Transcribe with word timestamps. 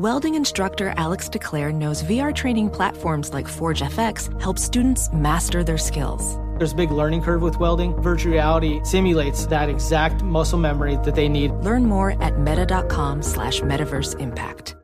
Welding 0.00 0.34
instructor 0.34 0.94
Alex 0.96 1.28
DeClaire 1.28 1.74
knows 1.74 2.02
VR 2.04 2.34
training 2.34 2.70
platforms 2.70 3.34
like 3.34 3.46
Forge 3.46 3.82
FX 3.82 4.40
help 4.40 4.58
students 4.58 5.12
master 5.12 5.62
their 5.62 5.76
skills. 5.76 6.38
There's 6.56 6.72
a 6.72 6.74
big 6.74 6.90
learning 6.90 7.20
curve 7.20 7.42
with 7.42 7.60
welding. 7.60 7.92
Virtual 8.00 8.32
reality 8.32 8.80
simulates 8.82 9.44
that 9.48 9.68
exact 9.68 10.22
muscle 10.22 10.58
memory 10.58 10.96
that 11.04 11.14
they 11.14 11.28
need. 11.28 11.50
Learn 11.50 11.84
more 11.84 12.12
at 12.22 12.38
meta.com 12.38 13.20
slash 13.20 13.60
metaverse 13.60 14.18
impact. 14.18 14.74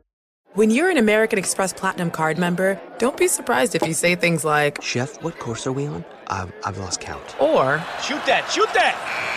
When 0.53 0.69
you're 0.69 0.91
an 0.91 0.97
American 0.97 1.39
Express 1.39 1.73
Platinum 1.73 2.11
card 2.11 2.37
member, 2.37 2.79
don't 2.99 3.17
be 3.17 3.27
surprised 3.27 3.73
if 3.73 3.87
you 3.87 3.95
say 3.95 4.13
things 4.13 4.45
like, 4.45 4.83
Chef, 4.83 5.23
what 5.23 5.39
course 5.39 5.65
are 5.65 5.71
we 5.71 5.87
on? 5.87 6.05
I've, 6.27 6.53
I've 6.63 6.77
lost 6.77 6.99
count. 6.99 7.41
Or, 7.41 7.83
Shoot 8.03 8.23
that, 8.27 8.47
shoot 8.51 8.71
that! 8.75 9.36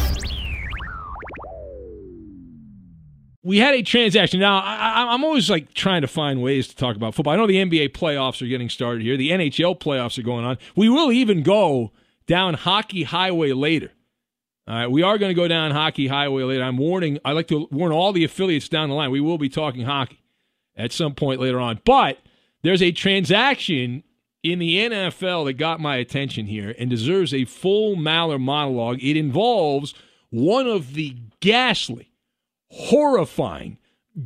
We 3.43 3.57
had 3.57 3.73
a 3.73 3.81
transaction. 3.81 4.39
Now, 4.39 4.59
I, 4.59 5.13
am 5.13 5.23
always 5.23 5.49
like 5.49 5.73
trying 5.73 6.01
to 6.01 6.07
find 6.07 6.41
ways 6.41 6.67
to 6.67 6.75
talk 6.75 6.95
about 6.95 7.15
football. 7.15 7.33
I 7.33 7.37
know 7.37 7.47
the 7.47 7.55
NBA 7.55 7.89
playoffs 7.89 8.41
are 8.41 8.47
getting 8.47 8.69
started 8.69 9.01
here. 9.01 9.17
The 9.17 9.31
NHL 9.31 9.79
playoffs 9.79 10.19
are 10.19 10.23
going 10.23 10.45
on. 10.45 10.57
We 10.75 10.89
will 10.89 11.11
even 11.11 11.41
go 11.41 11.91
down 12.27 12.53
Hockey 12.53 13.03
Highway 13.03 13.51
later. 13.51 13.91
All 14.67 14.75
right, 14.75 14.91
we 14.91 15.01
are 15.01 15.17
going 15.17 15.31
to 15.31 15.35
go 15.35 15.47
down 15.47 15.71
Hockey 15.71 16.07
Highway 16.07 16.43
later. 16.43 16.63
I'm 16.63 16.77
warning. 16.77 17.17
I 17.25 17.31
like 17.31 17.47
to 17.47 17.67
warn 17.71 17.91
all 17.91 18.13
the 18.13 18.23
affiliates 18.23 18.69
down 18.69 18.89
the 18.89 18.95
line. 18.95 19.09
We 19.09 19.19
will 19.19 19.39
be 19.39 19.49
talking 19.49 19.85
hockey 19.85 20.21
at 20.75 20.91
some 20.91 21.15
point 21.15 21.41
later 21.41 21.59
on. 21.59 21.81
But 21.83 22.19
there's 22.61 22.81
a 22.83 22.91
transaction 22.91 24.03
in 24.43 24.59
the 24.59 24.77
NFL 24.77 25.45
that 25.45 25.53
got 25.53 25.79
my 25.79 25.95
attention 25.95 26.45
here 26.45 26.75
and 26.77 26.89
deserves 26.89 27.33
a 27.33 27.45
full 27.45 27.95
Maller 27.95 28.39
monologue. 28.39 29.01
It 29.01 29.17
involves 29.17 29.95
one 30.29 30.67
of 30.67 30.93
the 30.93 31.17
ghastly 31.39 32.10
horrifying, 32.71 33.77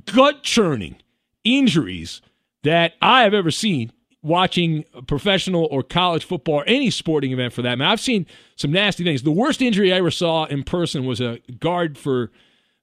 gut 0.06 0.44
churning 0.44 0.98
injuries 1.44 2.22
that 2.64 2.94
I 3.02 3.24
have 3.24 3.34
ever 3.34 3.52
seen 3.52 3.92
watching 4.22 4.84
professional 5.06 5.68
or 5.70 5.84
college 5.84 6.26
football 6.26 6.56
or 6.56 6.68
any 6.68 6.90
sporting 6.90 7.32
event 7.32 7.54
for 7.54 7.62
that. 7.62 7.78
Matter. 7.78 7.92
I've 7.92 8.00
seen 8.00 8.26
some 8.56 8.72
nasty 8.72 9.04
things. 9.04 9.22
The 9.22 9.32
worst 9.32 9.62
injury 9.62 9.94
I 9.94 9.98
ever 9.98 10.10
saw 10.10 10.46
in 10.46 10.64
person 10.64 11.06
was 11.06 11.22
a 11.22 11.40
guard 11.60 11.98
for 11.98 12.32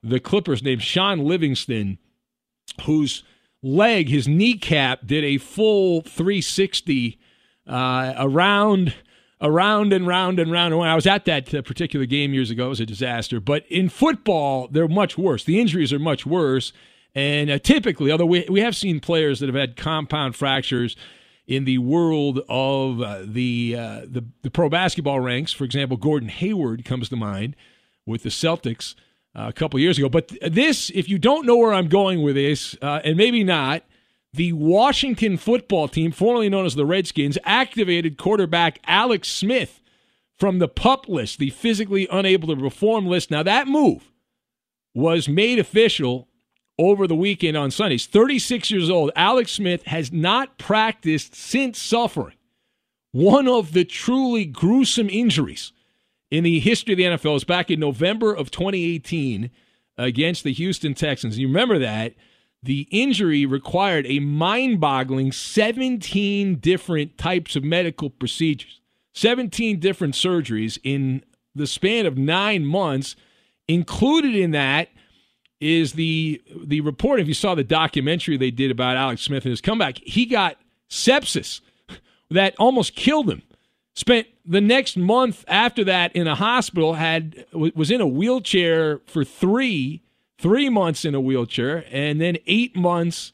the 0.04 0.20
Clippers 0.20 0.62
named 0.62 0.82
Shaun 0.82 1.24
Livingston, 1.24 1.98
whose 2.82 3.24
leg, 3.60 4.08
his 4.08 4.28
kneecap, 4.28 5.06
did 5.06 5.24
a 5.24 5.38
full 5.38 6.02
360 6.02 7.18
uh, 7.66 8.14
around 8.16 8.94
around 9.42 9.92
and 9.92 10.06
round 10.06 10.38
and 10.38 10.50
round 10.50 10.72
round. 10.72 10.88
I 10.88 10.94
was 10.94 11.06
at 11.06 11.24
that 11.26 11.46
particular 11.64 12.06
game 12.06 12.32
years 12.32 12.50
ago. 12.50 12.66
It 12.66 12.70
was 12.70 12.80
a 12.80 12.86
disaster. 12.86 13.40
But 13.40 13.66
in 13.68 13.88
football, 13.88 14.68
they're 14.68 14.88
much 14.88 15.18
worse. 15.18 15.44
The 15.44 15.60
injuries 15.60 15.92
are 15.92 15.98
much 15.98 16.24
worse. 16.24 16.72
And 17.14 17.50
uh, 17.50 17.58
typically, 17.58 18.10
although 18.10 18.26
we, 18.26 18.46
we 18.48 18.60
have 18.60 18.76
seen 18.76 19.00
players 19.00 19.40
that 19.40 19.46
have 19.48 19.56
had 19.56 19.76
compound 19.76 20.36
fractures 20.36 20.96
in 21.46 21.64
the 21.64 21.78
world 21.78 22.40
of 22.48 23.02
uh, 23.02 23.22
the, 23.26 23.76
uh, 23.76 24.00
the 24.06 24.24
the 24.42 24.50
pro 24.50 24.68
basketball 24.68 25.20
ranks, 25.20 25.52
for 25.52 25.64
example, 25.64 25.96
Gordon 25.96 26.28
Hayward 26.28 26.84
comes 26.84 27.08
to 27.08 27.16
mind 27.16 27.56
with 28.06 28.22
the 28.22 28.28
Celtics 28.28 28.94
uh, 29.34 29.46
a 29.48 29.52
couple 29.52 29.78
years 29.80 29.98
ago. 29.98 30.08
But 30.08 30.32
this, 30.40 30.90
if 30.94 31.08
you 31.08 31.18
don't 31.18 31.44
know 31.44 31.56
where 31.56 31.74
I'm 31.74 31.88
going 31.88 32.22
with 32.22 32.36
this, 32.36 32.76
uh, 32.80 33.00
and 33.04 33.16
maybe 33.16 33.42
not, 33.44 33.82
the 34.32 34.52
Washington 34.52 35.36
football 35.36 35.88
team, 35.88 36.10
formerly 36.10 36.48
known 36.48 36.64
as 36.64 36.74
the 36.74 36.86
Redskins, 36.86 37.36
activated 37.44 38.16
quarterback 38.16 38.78
Alex 38.86 39.28
Smith 39.28 39.80
from 40.38 40.58
the 40.58 40.68
pup 40.68 41.08
list, 41.08 41.38
the 41.38 41.50
physically 41.50 42.08
unable 42.10 42.48
to 42.48 42.60
perform 42.60 43.06
list. 43.06 43.30
Now, 43.30 43.42
that 43.42 43.68
move 43.68 44.10
was 44.94 45.28
made 45.28 45.58
official 45.58 46.28
over 46.78 47.06
the 47.06 47.14
weekend 47.14 47.56
on 47.56 47.70
Sundays. 47.70 48.06
36 48.06 48.70
years 48.70 48.90
old, 48.90 49.10
Alex 49.14 49.52
Smith 49.52 49.84
has 49.84 50.10
not 50.10 50.58
practiced 50.58 51.34
since 51.34 51.80
suffering 51.80 52.36
one 53.12 53.46
of 53.46 53.72
the 53.72 53.84
truly 53.84 54.46
gruesome 54.46 55.10
injuries 55.10 55.72
in 56.30 56.44
the 56.44 56.60
history 56.60 56.94
of 56.94 56.98
the 56.98 57.04
NFL. 57.04 57.30
It 57.30 57.34
was 57.34 57.44
back 57.44 57.70
in 57.70 57.78
November 57.78 58.32
of 58.32 58.50
2018 58.50 59.50
against 59.98 60.44
the 60.44 60.52
Houston 60.54 60.94
Texans. 60.94 61.38
You 61.38 61.46
remember 61.46 61.78
that? 61.78 62.14
The 62.62 62.86
injury 62.90 63.44
required 63.44 64.06
a 64.06 64.20
mind 64.20 64.80
boggling 64.80 65.32
17 65.32 66.56
different 66.56 67.18
types 67.18 67.56
of 67.56 67.64
medical 67.64 68.08
procedures, 68.08 68.80
17 69.14 69.80
different 69.80 70.14
surgeries 70.14 70.78
in 70.84 71.24
the 71.54 71.66
span 71.66 72.06
of 72.06 72.16
nine 72.16 72.64
months. 72.64 73.16
Included 73.68 74.34
in 74.34 74.50
that 74.52 74.88
is 75.60 75.92
the 75.92 76.42
the 76.54 76.80
report. 76.80 77.20
If 77.20 77.28
you 77.28 77.34
saw 77.34 77.54
the 77.54 77.64
documentary 77.64 78.36
they 78.36 78.50
did 78.50 78.70
about 78.70 78.96
Alex 78.96 79.22
Smith 79.22 79.44
and 79.44 79.50
his 79.50 79.60
comeback, 79.60 79.98
he 79.98 80.26
got 80.26 80.56
sepsis 80.90 81.60
that 82.30 82.54
almost 82.58 82.94
killed 82.96 83.30
him. 83.30 83.42
Spent 83.94 84.26
the 84.44 84.60
next 84.60 84.96
month 84.96 85.44
after 85.46 85.84
that 85.84 86.14
in 86.16 86.26
a 86.26 86.34
hospital. 86.34 86.94
Had 86.94 87.46
was 87.52 87.90
in 87.90 88.00
a 88.00 88.06
wheelchair 88.06 89.00
for 89.06 89.24
three 89.24 90.02
three 90.42 90.68
months 90.68 91.04
in 91.04 91.14
a 91.14 91.20
wheelchair, 91.20 91.86
and 91.90 92.20
then 92.20 92.36
eight 92.46 92.76
months 92.76 93.32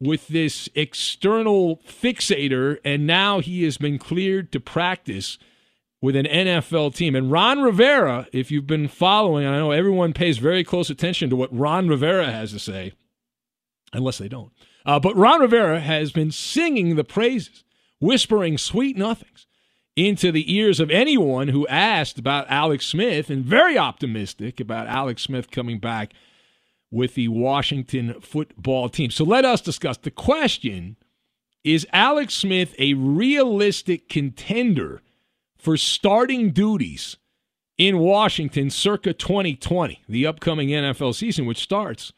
with 0.00 0.28
this 0.28 0.68
external 0.74 1.78
fixator, 1.78 2.78
and 2.84 3.06
now 3.06 3.40
he 3.40 3.64
has 3.64 3.76
been 3.76 3.98
cleared 3.98 4.52
to 4.52 4.60
practice 4.60 5.38
with 6.00 6.14
an 6.16 6.26
NFL 6.26 6.94
team. 6.94 7.16
And 7.16 7.30
Ron 7.30 7.62
Rivera, 7.62 8.28
if 8.32 8.50
you've 8.50 8.66
been 8.66 8.88
following, 8.88 9.46
I 9.46 9.58
know 9.58 9.70
everyone 9.70 10.12
pays 10.12 10.38
very 10.38 10.62
close 10.62 10.90
attention 10.90 11.30
to 11.30 11.36
what 11.36 11.56
Ron 11.56 11.88
Rivera 11.88 12.30
has 12.30 12.52
to 12.52 12.58
say, 12.58 12.92
unless 13.92 14.18
they 14.18 14.28
don't. 14.28 14.52
Uh, 14.86 15.00
but 15.00 15.16
Ron 15.16 15.40
Rivera 15.40 15.80
has 15.80 16.12
been 16.12 16.30
singing 16.30 16.96
the 16.96 17.04
praises, 17.04 17.64
whispering 18.00 18.58
sweet 18.58 18.96
nothings 18.98 19.46
into 19.96 20.30
the 20.30 20.52
ears 20.54 20.80
of 20.80 20.90
anyone 20.90 21.48
who 21.48 21.66
asked 21.68 22.18
about 22.18 22.50
Alex 22.50 22.86
Smith 22.86 23.30
and 23.30 23.44
very 23.44 23.78
optimistic 23.78 24.60
about 24.60 24.88
Alex 24.88 25.22
Smith 25.22 25.50
coming 25.50 25.78
back 25.78 26.12
with 26.94 27.14
the 27.14 27.28
Washington 27.28 28.20
football 28.20 28.88
team. 28.88 29.10
So 29.10 29.24
let 29.24 29.44
us 29.44 29.60
discuss 29.60 29.96
the 29.96 30.10
question 30.10 30.96
is 31.64 31.86
Alex 31.92 32.34
Smith 32.34 32.74
a 32.78 32.94
realistic 32.94 34.08
contender 34.08 35.02
for 35.56 35.76
starting 35.76 36.50
duties 36.50 37.16
in 37.76 37.98
Washington 37.98 38.70
circa 38.70 39.12
2020, 39.12 40.02
the 40.08 40.26
upcoming 40.26 40.68
NFL 40.68 41.14
season, 41.14 41.46
which 41.46 41.58
starts 41.58 42.12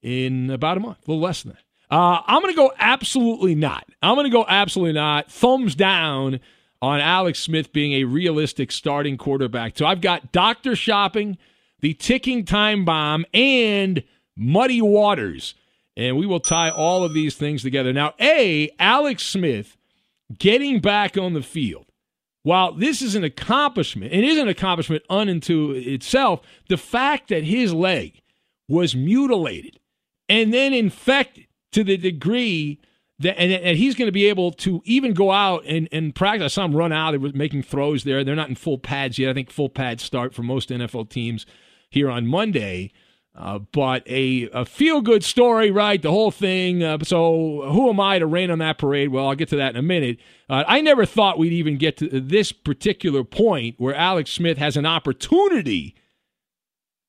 in 0.00 0.50
about 0.50 0.78
a 0.78 0.80
month, 0.80 0.98
a 1.06 1.10
little 1.10 1.22
less 1.22 1.42
than 1.42 1.52
that. 1.52 1.94
Uh, 1.94 2.22
I'm 2.26 2.40
going 2.40 2.54
to 2.54 2.56
go 2.56 2.72
absolutely 2.78 3.54
not. 3.54 3.86
I'm 4.02 4.14
going 4.14 4.24
to 4.24 4.30
go 4.30 4.46
absolutely 4.48 4.94
not. 4.94 5.30
Thumbs 5.30 5.74
down 5.74 6.40
on 6.80 7.00
Alex 7.00 7.40
Smith 7.40 7.72
being 7.72 7.92
a 7.92 8.04
realistic 8.04 8.72
starting 8.72 9.18
quarterback. 9.18 9.76
So 9.76 9.84
I've 9.84 10.00
got 10.00 10.32
doctor 10.32 10.74
shopping, 10.74 11.36
the 11.84 11.92
ticking 11.92 12.46
time 12.46 12.86
bomb, 12.86 13.26
and 13.34 14.02
muddy 14.34 14.80
waters. 14.80 15.54
And 15.98 16.16
we 16.16 16.24
will 16.24 16.40
tie 16.40 16.70
all 16.70 17.04
of 17.04 17.12
these 17.12 17.36
things 17.36 17.62
together. 17.62 17.92
Now, 17.92 18.14
A, 18.18 18.70
Alex 18.78 19.24
Smith 19.24 19.76
getting 20.38 20.80
back 20.80 21.18
on 21.18 21.34
the 21.34 21.42
field 21.42 21.84
while 22.42 22.72
this 22.72 23.02
is 23.02 23.14
an 23.14 23.22
accomplishment, 23.22 24.14
it 24.14 24.24
is 24.24 24.38
an 24.38 24.48
accomplishment 24.48 25.04
unto 25.10 25.72
itself, 25.72 26.40
the 26.70 26.78
fact 26.78 27.28
that 27.28 27.44
his 27.44 27.74
leg 27.74 28.22
was 28.66 28.96
mutilated 28.96 29.78
and 30.26 30.54
then 30.54 30.72
infected 30.72 31.46
to 31.72 31.84
the 31.84 31.98
degree 31.98 32.80
that 33.18 33.38
and, 33.38 33.52
and 33.52 33.76
he's 33.76 33.94
going 33.94 34.08
to 34.08 34.12
be 34.12 34.26
able 34.26 34.52
to 34.52 34.80
even 34.86 35.12
go 35.12 35.30
out 35.30 35.64
and, 35.66 35.86
and 35.92 36.14
practice. 36.14 36.44
I 36.44 36.48
saw 36.48 36.64
him 36.64 36.74
run 36.74 36.92
out. 36.92 37.10
They 37.10 37.18
were 37.18 37.30
making 37.34 37.62
throws 37.62 38.04
there. 38.04 38.24
They're 38.24 38.34
not 38.34 38.48
in 38.48 38.54
full 38.54 38.78
pads 38.78 39.18
yet. 39.18 39.30
I 39.30 39.34
think 39.34 39.50
full 39.50 39.68
pads 39.68 40.02
start 40.02 40.34
for 40.34 40.42
most 40.42 40.70
NFL 40.70 41.10
teams 41.10 41.44
here 41.94 42.10
on 42.10 42.26
Monday. 42.26 42.92
Uh, 43.36 43.58
but 43.58 44.06
a, 44.06 44.48
a 44.52 44.64
feel 44.64 45.00
good 45.00 45.24
story, 45.24 45.70
right? 45.70 46.00
The 46.00 46.10
whole 46.10 46.30
thing. 46.30 46.84
Uh, 46.84 46.98
so, 47.02 47.62
who 47.68 47.90
am 47.90 47.98
I 47.98 48.20
to 48.20 48.26
rain 48.26 48.48
on 48.48 48.60
that 48.60 48.78
parade? 48.78 49.08
Well, 49.08 49.26
I'll 49.26 49.34
get 49.34 49.48
to 49.48 49.56
that 49.56 49.70
in 49.70 49.76
a 49.76 49.82
minute. 49.82 50.18
Uh, 50.48 50.62
I 50.68 50.80
never 50.80 51.04
thought 51.04 51.36
we'd 51.36 51.52
even 51.52 51.76
get 51.76 51.96
to 51.96 52.20
this 52.20 52.52
particular 52.52 53.24
point 53.24 53.74
where 53.78 53.94
Alex 53.94 54.30
Smith 54.30 54.56
has 54.58 54.76
an 54.76 54.86
opportunity, 54.86 55.96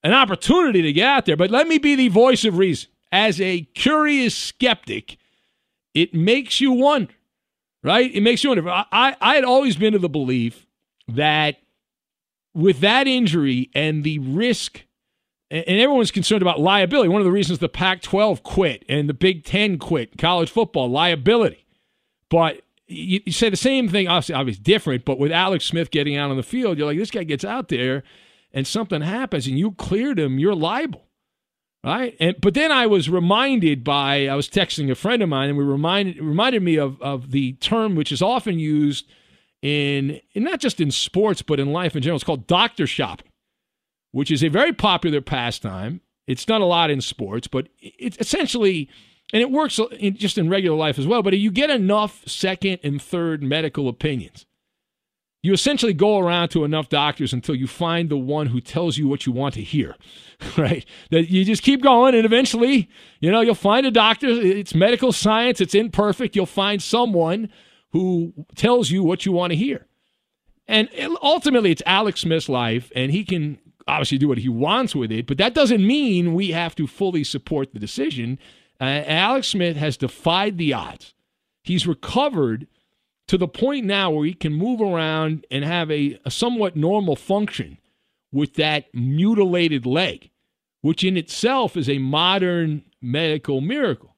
an 0.03 0.13
opportunity 0.13 0.81
to 0.81 0.93
get 0.93 1.07
out 1.07 1.25
there. 1.27 1.38
But 1.38 1.51
let 1.51 1.67
me 1.67 1.77
be 1.77 1.93
the 1.95 2.07
voice 2.07 2.43
of 2.43 2.57
reason. 2.57 2.89
As 3.11 3.39
a 3.39 3.61
curious 3.75 4.35
skeptic, 4.35 5.17
it 5.93 6.15
makes 6.15 6.59
you 6.59 6.71
wonder, 6.71 7.13
right? 7.83 8.13
It 8.13 8.21
makes 8.21 8.43
you 8.43 8.49
wonder. 8.49 8.67
I, 8.67 9.15
I 9.21 9.35
had 9.35 9.43
always 9.43 9.77
been 9.77 9.93
of 9.93 10.01
the 10.01 10.09
belief 10.09 10.65
that 11.07 11.57
with 12.55 12.79
that 12.79 13.07
injury 13.07 13.69
and 13.75 14.03
the 14.03 14.17
risk 14.19 14.85
and 15.51 15.79
everyone's 15.79 16.09
concerned 16.09 16.41
about 16.41 16.59
liability. 16.59 17.07
One 17.07 17.21
of 17.21 17.25
the 17.25 17.31
reasons 17.31 17.59
the 17.59 17.69
Pac 17.69 18.01
12 18.01 18.41
quit 18.41 18.83
and 18.89 19.07
the 19.07 19.13
Big 19.13 19.43
Ten 19.43 19.77
quit 19.77 20.17
college 20.17 20.49
football, 20.49 20.89
liability. 20.89 21.65
But 22.29 22.61
you, 22.87 23.21
you, 23.25 23.31
say 23.31 23.49
the 23.49 23.55
same 23.55 23.87
thing, 23.87 24.07
obviously, 24.07 24.35
obviously 24.35 24.63
different, 24.63 25.05
but 25.05 25.19
with 25.19 25.31
Alex 25.31 25.65
Smith 25.65 25.91
getting 25.91 26.17
out 26.17 26.31
on 26.31 26.37
the 26.37 26.43
field, 26.43 26.77
you're 26.77 26.87
like, 26.87 26.97
this 26.97 27.11
guy 27.11 27.23
gets 27.23 27.45
out 27.45 27.67
there 27.67 28.03
and 28.51 28.65
something 28.65 29.01
happens 29.01 29.45
and 29.45 29.59
you 29.59 29.73
cleared 29.73 30.17
him, 30.17 30.39
you're 30.39 30.55
liable. 30.55 31.03
Right? 31.83 32.17
And 32.19 32.35
but 32.41 32.55
then 32.55 32.71
I 32.71 32.87
was 32.87 33.11
reminded 33.11 33.83
by 33.83 34.27
I 34.27 34.33
was 34.33 34.49
texting 34.49 34.89
a 34.89 34.95
friend 34.95 35.21
of 35.21 35.29
mine 35.29 35.49
and 35.49 35.57
we 35.57 35.63
reminded 35.63 36.19
reminded 36.19 36.63
me 36.63 36.77
of, 36.77 36.99
of 36.99 37.29
the 37.29 37.53
term 37.53 37.93
which 37.93 38.11
is 38.11 38.23
often 38.23 38.57
used 38.57 39.07
in, 39.65 40.19
in 40.33 40.44
not 40.44 40.59
just 40.59 40.79
in 40.79 40.91
sports 40.91 41.41
but 41.41 41.59
in 41.59 41.71
life 41.71 41.95
in 41.95 42.01
general. 42.01 42.17
It's 42.17 42.23
called 42.23 42.47
doctor 42.47 42.88
shopping 42.88 43.31
which 44.15 44.31
is 44.31 44.45
a 44.45 44.47
very 44.47 44.71
popular 44.71 45.19
pastime. 45.19 46.00
It's 46.25 46.45
done 46.45 46.62
a 46.62 46.65
lot 46.65 46.89
in 46.89 47.01
sports, 47.01 47.47
but 47.47 47.67
it's 47.81 48.15
essentially, 48.17 48.88
and 49.33 49.41
it 49.41 49.51
works 49.51 49.77
in, 50.00 50.15
just 50.15 50.38
in 50.38 50.47
regular 50.47 50.77
life 50.77 50.97
as 50.97 51.06
well. 51.06 51.21
But 51.21 51.38
you 51.38 51.51
get 51.51 51.69
enough 51.69 52.25
second 52.25 52.79
and 52.81 53.01
third 53.01 53.44
medical 53.44 53.89
opinions. 53.89 54.45
You 55.44 55.51
essentially 55.51 55.94
go 55.94 56.17
around 56.17 56.47
to 56.51 56.63
enough 56.63 56.88
doctors 56.88 57.33
until 57.33 57.56
you 57.56 57.67
find 57.67 58.07
the 58.07 58.15
one 58.15 58.47
who 58.47 58.62
tells 58.62 58.97
you 58.97 59.06
what 59.09 59.25
you 59.25 59.33
want 59.33 59.53
to 59.56 59.62
hear, 59.62 59.97
right? 60.57 60.85
That 61.12 61.29
you 61.29 61.44
just 61.44 61.62
keep 61.62 61.83
going, 61.83 62.15
and 62.15 62.23
eventually, 62.23 62.89
you 63.19 63.29
know, 63.29 63.41
you'll 63.41 63.53
find 63.53 63.85
a 63.85 63.91
doctor. 63.91 64.29
It's 64.29 64.73
medical 64.73 65.12
science, 65.12 65.59
it's 65.59 65.75
imperfect. 65.75 66.38
You'll 66.38 66.45
find 66.45 66.81
someone 66.81 67.50
who 67.95 68.33
tells 68.56 68.92
you 68.92 69.01
what 69.03 69.25
you 69.25 69.31
want 69.31 69.51
to 69.51 69.56
hear. 69.56 69.88
And 70.68 70.89
ultimately, 71.21 71.71
it's 71.71 71.81
Alex 71.86 72.19
Smith's 72.19 72.50
life, 72.50 72.92
and 72.94 73.09
he 73.09 73.24
can 73.24 73.57
obviously 73.88 74.18
do 74.18 74.27
what 74.27 74.39
he 74.39 74.50
wants 74.50 74.94
with 74.94 75.13
it, 75.13 75.27
but 75.27 75.38
that 75.38 75.53
doesn't 75.53 75.88
mean 75.88 76.33
we 76.33 76.51
have 76.51 76.75
to 76.75 76.88
fully 76.88 77.24
support 77.24 77.72
the 77.72 77.79
decision. 77.79 78.38
Uh, 78.81 79.01
Alex 79.05 79.48
Smith 79.48 79.77
has 79.77 79.96
defied 79.96 80.58
the 80.58 80.74
odds. 80.74 81.13
He's 81.63 81.88
recovered 81.88 82.67
to 83.29 83.38
the 83.38 83.48
point 83.48 83.86
now 83.86 84.12
where 84.12 84.25
he 84.25 84.34
can 84.34 84.51
move 84.51 84.81
around 84.81 85.46
and 85.50 85.63
have 85.63 85.89
a, 85.89 86.19
a 86.25 86.31
somewhat 86.31 86.75
normal 86.75 87.15
function 87.15 87.77
with 88.29 88.55
that 88.55 88.93
mutilated 88.93 89.86
leg, 89.86 90.31
which 90.81 91.01
in 91.01 91.15
itself 91.15 91.77
is 91.77 91.88
a 91.88 92.00
modern 92.00 92.84
medical 93.01 93.62
miracle. 93.62 94.17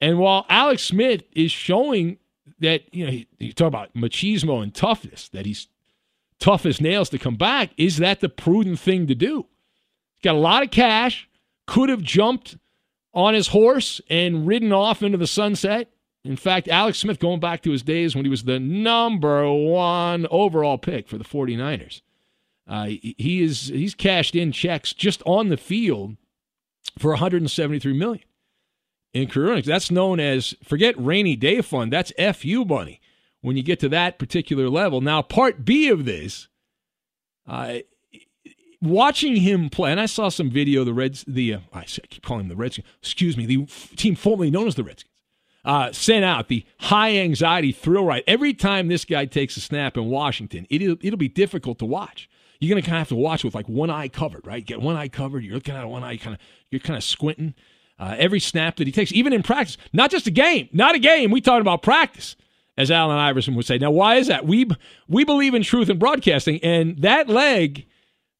And 0.00 0.18
while 0.18 0.46
Alex 0.48 0.82
Smith 0.82 1.22
is 1.30 1.52
showing 1.52 2.18
that, 2.60 2.94
you 2.94 3.06
know, 3.06 3.18
you 3.38 3.52
talk 3.52 3.68
about 3.68 3.94
machismo 3.94 4.62
and 4.62 4.74
toughness, 4.74 5.28
that 5.30 5.46
he's 5.46 5.68
tough 6.38 6.66
as 6.66 6.80
nails 6.80 7.08
to 7.10 7.18
come 7.18 7.36
back. 7.36 7.70
Is 7.76 7.98
that 7.98 8.20
the 8.20 8.28
prudent 8.28 8.78
thing 8.78 9.06
to 9.06 9.14
do? 9.14 9.46
Got 10.22 10.34
a 10.34 10.38
lot 10.38 10.62
of 10.62 10.70
cash, 10.70 11.28
could 11.66 11.88
have 11.88 12.02
jumped 12.02 12.56
on 13.12 13.34
his 13.34 13.48
horse 13.48 14.00
and 14.10 14.46
ridden 14.46 14.72
off 14.72 15.02
into 15.02 15.18
the 15.18 15.26
sunset. 15.26 15.90
In 16.24 16.36
fact, 16.36 16.68
Alex 16.68 16.98
Smith, 16.98 17.20
going 17.20 17.40
back 17.40 17.62
to 17.62 17.70
his 17.70 17.82
days 17.82 18.16
when 18.16 18.24
he 18.24 18.30
was 18.30 18.44
the 18.44 18.58
number 18.58 19.50
one 19.52 20.26
overall 20.30 20.78
pick 20.78 21.06
for 21.06 21.18
the 21.18 21.24
49ers, 21.24 22.00
uh, 22.66 22.86
he 22.86 23.42
is 23.42 23.68
he's 23.68 23.94
cashed 23.94 24.34
in 24.34 24.50
checks 24.50 24.94
just 24.94 25.22
on 25.26 25.50
the 25.50 25.58
field 25.58 26.16
for 26.98 27.10
173 27.10 27.92
million 27.92 28.24
in 29.14 29.28
career 29.28 29.50
earnings. 29.50 29.66
That's 29.66 29.90
known 29.90 30.20
as 30.20 30.54
forget 30.62 30.94
rainy 30.98 31.36
day 31.36 31.62
fund. 31.62 31.92
That's 31.92 32.12
FU 32.36 32.64
money 32.64 33.00
when 33.40 33.56
you 33.56 33.62
get 33.62 33.80
to 33.80 33.88
that 33.90 34.18
particular 34.18 34.68
level. 34.68 35.00
Now, 35.00 35.22
part 35.22 35.64
B 35.64 35.88
of 35.88 36.04
this, 36.04 36.48
uh, 37.46 37.78
watching 38.82 39.36
him 39.36 39.70
play, 39.70 39.92
and 39.92 40.00
I 40.00 40.06
saw 40.06 40.28
some 40.28 40.50
video 40.50 40.84
the 40.84 40.92
Reds, 40.92 41.24
the 41.26 41.54
uh, 41.54 41.60
I 41.72 41.84
keep 41.84 42.22
calling 42.22 42.48
them 42.48 42.56
the 42.56 42.60
Redskins. 42.60 42.86
Excuse 43.00 43.36
me, 43.36 43.46
the 43.46 43.66
team 43.96 44.16
formerly 44.16 44.50
known 44.50 44.66
as 44.66 44.74
the 44.74 44.84
Redskins. 44.84 45.10
Uh, 45.64 45.90
sent 45.92 46.26
out 46.26 46.48
the 46.48 46.62
high 46.78 47.16
anxiety 47.16 47.72
thrill 47.72 48.04
ride. 48.04 48.22
Every 48.26 48.52
time 48.52 48.88
this 48.88 49.06
guy 49.06 49.24
takes 49.24 49.56
a 49.56 49.62
snap 49.62 49.96
in 49.96 50.10
Washington, 50.10 50.66
it'll, 50.68 50.98
it'll 51.00 51.16
be 51.16 51.28
difficult 51.28 51.78
to 51.78 51.86
watch. 51.86 52.28
You're 52.60 52.76
to 52.76 52.82
kind 52.82 52.96
of 52.96 53.00
have 53.00 53.08
to 53.08 53.16
watch 53.16 53.44
with 53.44 53.54
like 53.54 53.68
one 53.68 53.90
eye 53.90 54.08
covered, 54.08 54.46
right? 54.46 54.64
Get 54.64 54.82
one 54.82 54.96
eye 54.96 55.08
covered. 55.08 55.42
You're 55.42 55.54
looking 55.54 55.74
at 55.74 55.84
one 55.88 56.04
eye, 56.04 56.18
kind 56.18 56.34
of, 56.34 56.40
you're 56.70 56.80
kind 56.80 56.96
of 56.96 57.04
squinting. 57.04 57.54
Uh, 57.98 58.16
every 58.18 58.40
snap 58.40 58.76
that 58.76 58.88
he 58.88 58.92
takes, 58.92 59.12
even 59.12 59.32
in 59.32 59.42
practice, 59.42 59.76
not 59.92 60.10
just 60.10 60.26
a 60.26 60.30
game, 60.30 60.68
not 60.72 60.96
a 60.96 60.98
game. 60.98 61.30
We 61.30 61.40
talking 61.40 61.60
about 61.60 61.82
practice 61.82 62.34
as 62.76 62.90
Allen 62.90 63.16
Iverson 63.16 63.54
would 63.54 63.66
say. 63.66 63.78
Now, 63.78 63.92
why 63.92 64.16
is 64.16 64.26
that? 64.26 64.46
We 64.46 64.68
we 65.08 65.24
believe 65.24 65.54
in 65.54 65.62
truth 65.62 65.88
in 65.88 65.98
broadcasting, 65.98 66.58
and 66.64 66.98
that 67.02 67.28
leg, 67.28 67.86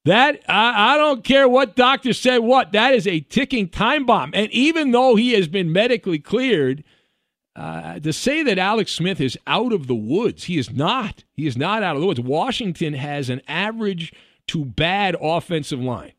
that 0.04 0.40
I, 0.48 0.94
I 0.94 0.98
don't 0.98 1.24
care 1.24 1.48
what 1.48 1.76
doctor 1.76 2.12
said 2.12 2.38
what, 2.38 2.72
that 2.72 2.94
is 2.94 3.06
a 3.06 3.20
ticking 3.20 3.68
time 3.68 4.04
bomb. 4.06 4.32
And 4.34 4.50
even 4.50 4.90
though 4.90 5.14
he 5.14 5.32
has 5.34 5.48
been 5.48 5.72
medically 5.72 6.18
cleared, 6.18 6.84
uh, 7.56 8.00
to 8.00 8.12
say 8.12 8.42
that 8.42 8.58
Alex 8.58 8.92
Smith 8.92 9.20
is 9.20 9.38
out 9.46 9.72
of 9.72 9.86
the 9.86 9.94
woods, 9.94 10.44
he 10.44 10.58
is 10.58 10.70
not. 10.70 11.24
He 11.32 11.46
is 11.46 11.56
not 11.56 11.82
out 11.82 11.94
of 11.94 12.02
the 12.02 12.06
woods. 12.06 12.20
Washington 12.20 12.94
has 12.94 13.30
an 13.30 13.40
average 13.46 14.12
to 14.48 14.64
bad 14.64 15.16
offensive 15.20 15.80
line, 15.80 16.12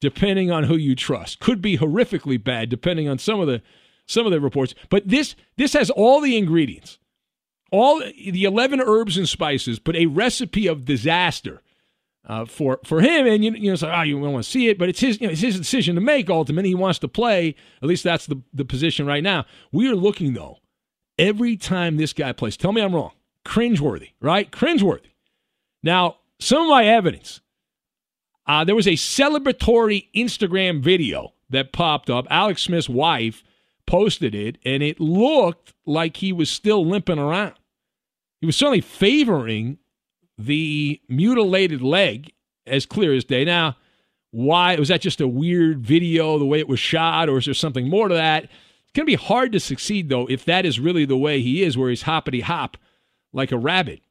depending 0.00 0.50
on 0.50 0.64
who 0.64 0.76
you 0.76 0.94
trust. 0.94 1.40
Could 1.40 1.60
be 1.60 1.78
horrifically 1.78 2.42
bad, 2.42 2.68
depending 2.68 3.08
on 3.08 3.18
some 3.18 3.40
of 3.40 3.46
the 3.46 3.62
some 4.06 4.26
of 4.26 4.32
the 4.32 4.40
reports. 4.40 4.74
But 4.88 5.08
this 5.08 5.36
this 5.56 5.72
has 5.72 5.90
all 5.90 6.20
the 6.20 6.36
ingredients 6.36 6.98
all 7.70 8.00
the 8.00 8.44
11 8.44 8.80
herbs 8.80 9.16
and 9.16 9.28
spices, 9.28 9.78
but 9.78 9.96
a 9.96 10.06
recipe 10.06 10.66
of 10.66 10.84
disaster 10.84 11.62
uh, 12.24 12.44
for 12.44 12.80
for 12.84 13.00
him. 13.00 13.26
And 13.26 13.44
you, 13.44 13.52
you 13.52 13.66
know, 13.68 13.72
it's 13.74 13.82
like, 13.82 13.96
oh, 13.96 14.02
you 14.02 14.20
don't 14.20 14.32
want 14.32 14.44
to 14.44 14.50
see 14.50 14.68
it, 14.68 14.78
but 14.78 14.88
it's 14.88 15.00
his 15.00 15.20
you 15.20 15.26
know, 15.26 15.32
it's 15.32 15.40
his 15.40 15.58
decision 15.58 15.94
to 15.94 16.00
make. 16.00 16.30
Ultimately, 16.30 16.70
he 16.70 16.74
wants 16.74 16.98
to 17.00 17.08
play. 17.08 17.54
At 17.82 17.88
least 17.88 18.04
that's 18.04 18.26
the 18.26 18.40
the 18.52 18.64
position 18.64 19.06
right 19.06 19.22
now. 19.22 19.46
We 19.72 19.90
are 19.90 19.96
looking 19.96 20.34
though 20.34 20.58
every 21.18 21.56
time 21.56 21.96
this 21.96 22.12
guy 22.12 22.32
plays. 22.32 22.56
Tell 22.56 22.72
me 22.72 22.82
I'm 22.82 22.94
wrong. 22.94 23.12
Cringeworthy, 23.44 24.10
right? 24.20 24.50
Cringeworthy. 24.50 25.12
Now, 25.82 26.16
some 26.40 26.62
of 26.62 26.68
my 26.68 26.84
evidence. 26.84 27.40
Uh, 28.46 28.64
there 28.64 28.76
was 28.76 28.86
a 28.86 28.92
celebratory 28.92 30.08
Instagram 30.14 30.80
video 30.80 31.32
that 31.50 31.72
popped 31.72 32.10
up. 32.10 32.26
Alex 32.30 32.62
Smith's 32.62 32.88
wife 32.88 33.42
posted 33.86 34.34
it, 34.34 34.58
and 34.64 34.82
it 34.82 35.00
looked 35.00 35.74
like 35.84 36.16
he 36.18 36.32
was 36.32 36.50
still 36.50 36.86
limping 36.86 37.18
around. 37.18 37.54
He 38.40 38.46
was 38.46 38.56
certainly 38.56 38.80
favoring 38.80 39.78
the 40.38 41.00
mutilated 41.08 41.82
leg 41.82 42.32
as 42.66 42.86
clear 42.86 43.14
as 43.14 43.24
day. 43.24 43.44
Now, 43.44 43.76
why 44.30 44.76
was 44.76 44.88
that 44.88 45.00
just 45.00 45.20
a 45.20 45.28
weird 45.28 45.80
video, 45.80 46.38
the 46.38 46.44
way 46.44 46.58
it 46.58 46.68
was 46.68 46.80
shot, 46.80 47.28
or 47.28 47.38
is 47.38 47.46
there 47.46 47.54
something 47.54 47.88
more 47.88 48.08
to 48.08 48.14
that? 48.14 48.44
It's 48.44 48.92
going 48.92 49.06
to 49.06 49.10
be 49.10 49.14
hard 49.14 49.52
to 49.52 49.60
succeed, 49.60 50.08
though, 50.08 50.26
if 50.26 50.44
that 50.44 50.66
is 50.66 50.78
really 50.78 51.04
the 51.04 51.16
way 51.16 51.40
he 51.40 51.62
is, 51.62 51.76
where 51.76 51.90
he's 51.90 52.02
hoppity 52.02 52.40
hop 52.40 52.76
like 53.32 53.52
a 53.52 53.58
rabbit, 53.58 54.02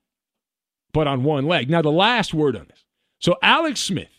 but 0.94 1.08
on 1.08 1.24
one 1.24 1.46
leg. 1.46 1.70
Now, 1.70 1.82
the 1.82 1.92
last 1.92 2.34
word 2.34 2.56
on 2.56 2.66
this. 2.68 2.86
So, 3.20 3.36
Alex 3.42 3.82
Smith 3.82 4.10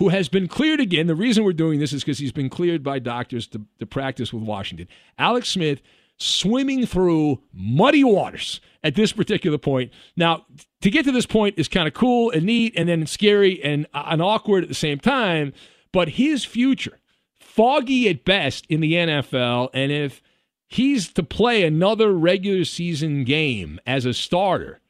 who 0.00 0.08
has 0.08 0.30
been 0.30 0.48
cleared 0.48 0.80
again. 0.80 1.06
The 1.08 1.14
reason 1.14 1.44
we're 1.44 1.52
doing 1.52 1.78
this 1.78 1.92
is 1.92 2.02
because 2.02 2.18
he's 2.18 2.32
been 2.32 2.48
cleared 2.48 2.82
by 2.82 2.98
doctors 2.98 3.46
to, 3.48 3.60
to 3.80 3.84
practice 3.84 4.32
with 4.32 4.42
Washington. 4.42 4.88
Alex 5.18 5.50
Smith 5.50 5.82
swimming 6.16 6.86
through 6.86 7.42
muddy 7.52 8.02
waters 8.02 8.62
at 8.82 8.94
this 8.94 9.12
particular 9.12 9.58
point. 9.58 9.92
Now, 10.16 10.46
to 10.80 10.90
get 10.90 11.04
to 11.04 11.12
this 11.12 11.26
point 11.26 11.58
is 11.58 11.68
kind 11.68 11.86
of 11.86 11.92
cool 11.92 12.30
and 12.30 12.44
neat 12.44 12.72
and 12.78 12.88
then 12.88 13.06
scary 13.06 13.62
and, 13.62 13.86
uh, 13.92 14.04
and 14.06 14.22
awkward 14.22 14.62
at 14.62 14.70
the 14.70 14.74
same 14.74 14.98
time, 14.98 15.52
but 15.92 16.08
his 16.08 16.46
future, 16.46 16.98
foggy 17.38 18.08
at 18.08 18.24
best 18.24 18.64
in 18.70 18.80
the 18.80 18.94
NFL, 18.94 19.68
and 19.74 19.92
if 19.92 20.22
he's 20.66 21.12
to 21.12 21.22
play 21.22 21.62
another 21.62 22.10
regular 22.14 22.64
season 22.64 23.24
game 23.24 23.78
as 23.86 24.06
a 24.06 24.14
starter, 24.14 24.80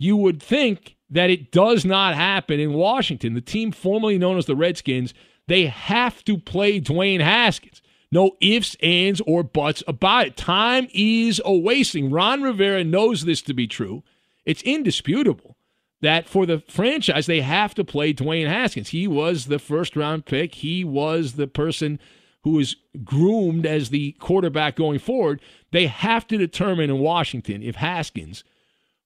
you 0.00 0.16
would 0.16 0.42
think 0.42 0.96
that 1.12 1.30
it 1.30 1.52
does 1.52 1.84
not 1.84 2.14
happen 2.14 2.58
in 2.58 2.72
Washington. 2.72 3.34
The 3.34 3.40
team 3.40 3.70
formerly 3.70 4.18
known 4.18 4.38
as 4.38 4.46
the 4.46 4.56
Redskins, 4.56 5.12
they 5.46 5.66
have 5.66 6.24
to 6.24 6.38
play 6.38 6.80
Dwayne 6.80 7.20
Haskins. 7.20 7.82
No 8.10 8.36
ifs, 8.40 8.76
ands, 8.82 9.20
or 9.26 9.42
buts 9.42 9.82
about 9.86 10.26
it. 10.26 10.36
Time 10.36 10.88
is 10.92 11.40
a 11.44 11.54
wasting. 11.54 12.10
Ron 12.10 12.42
Rivera 12.42 12.82
knows 12.82 13.24
this 13.24 13.42
to 13.42 13.54
be 13.54 13.66
true. 13.66 14.02
It's 14.44 14.62
indisputable 14.62 15.56
that 16.00 16.28
for 16.28 16.46
the 16.46 16.62
franchise, 16.68 17.26
they 17.26 17.42
have 17.42 17.74
to 17.74 17.84
play 17.84 18.12
Dwayne 18.12 18.48
Haskins. 18.48 18.88
He 18.88 19.06
was 19.06 19.46
the 19.46 19.58
first 19.58 19.96
round 19.96 20.26
pick, 20.26 20.56
he 20.56 20.82
was 20.82 21.34
the 21.34 21.46
person 21.46 22.00
who 22.42 22.58
is 22.58 22.74
groomed 23.04 23.64
as 23.64 23.90
the 23.90 24.12
quarterback 24.12 24.76
going 24.76 24.98
forward. 24.98 25.40
They 25.70 25.86
have 25.86 26.26
to 26.26 26.36
determine 26.36 26.90
in 26.90 26.98
Washington 26.98 27.62
if 27.62 27.76
Haskins 27.76 28.42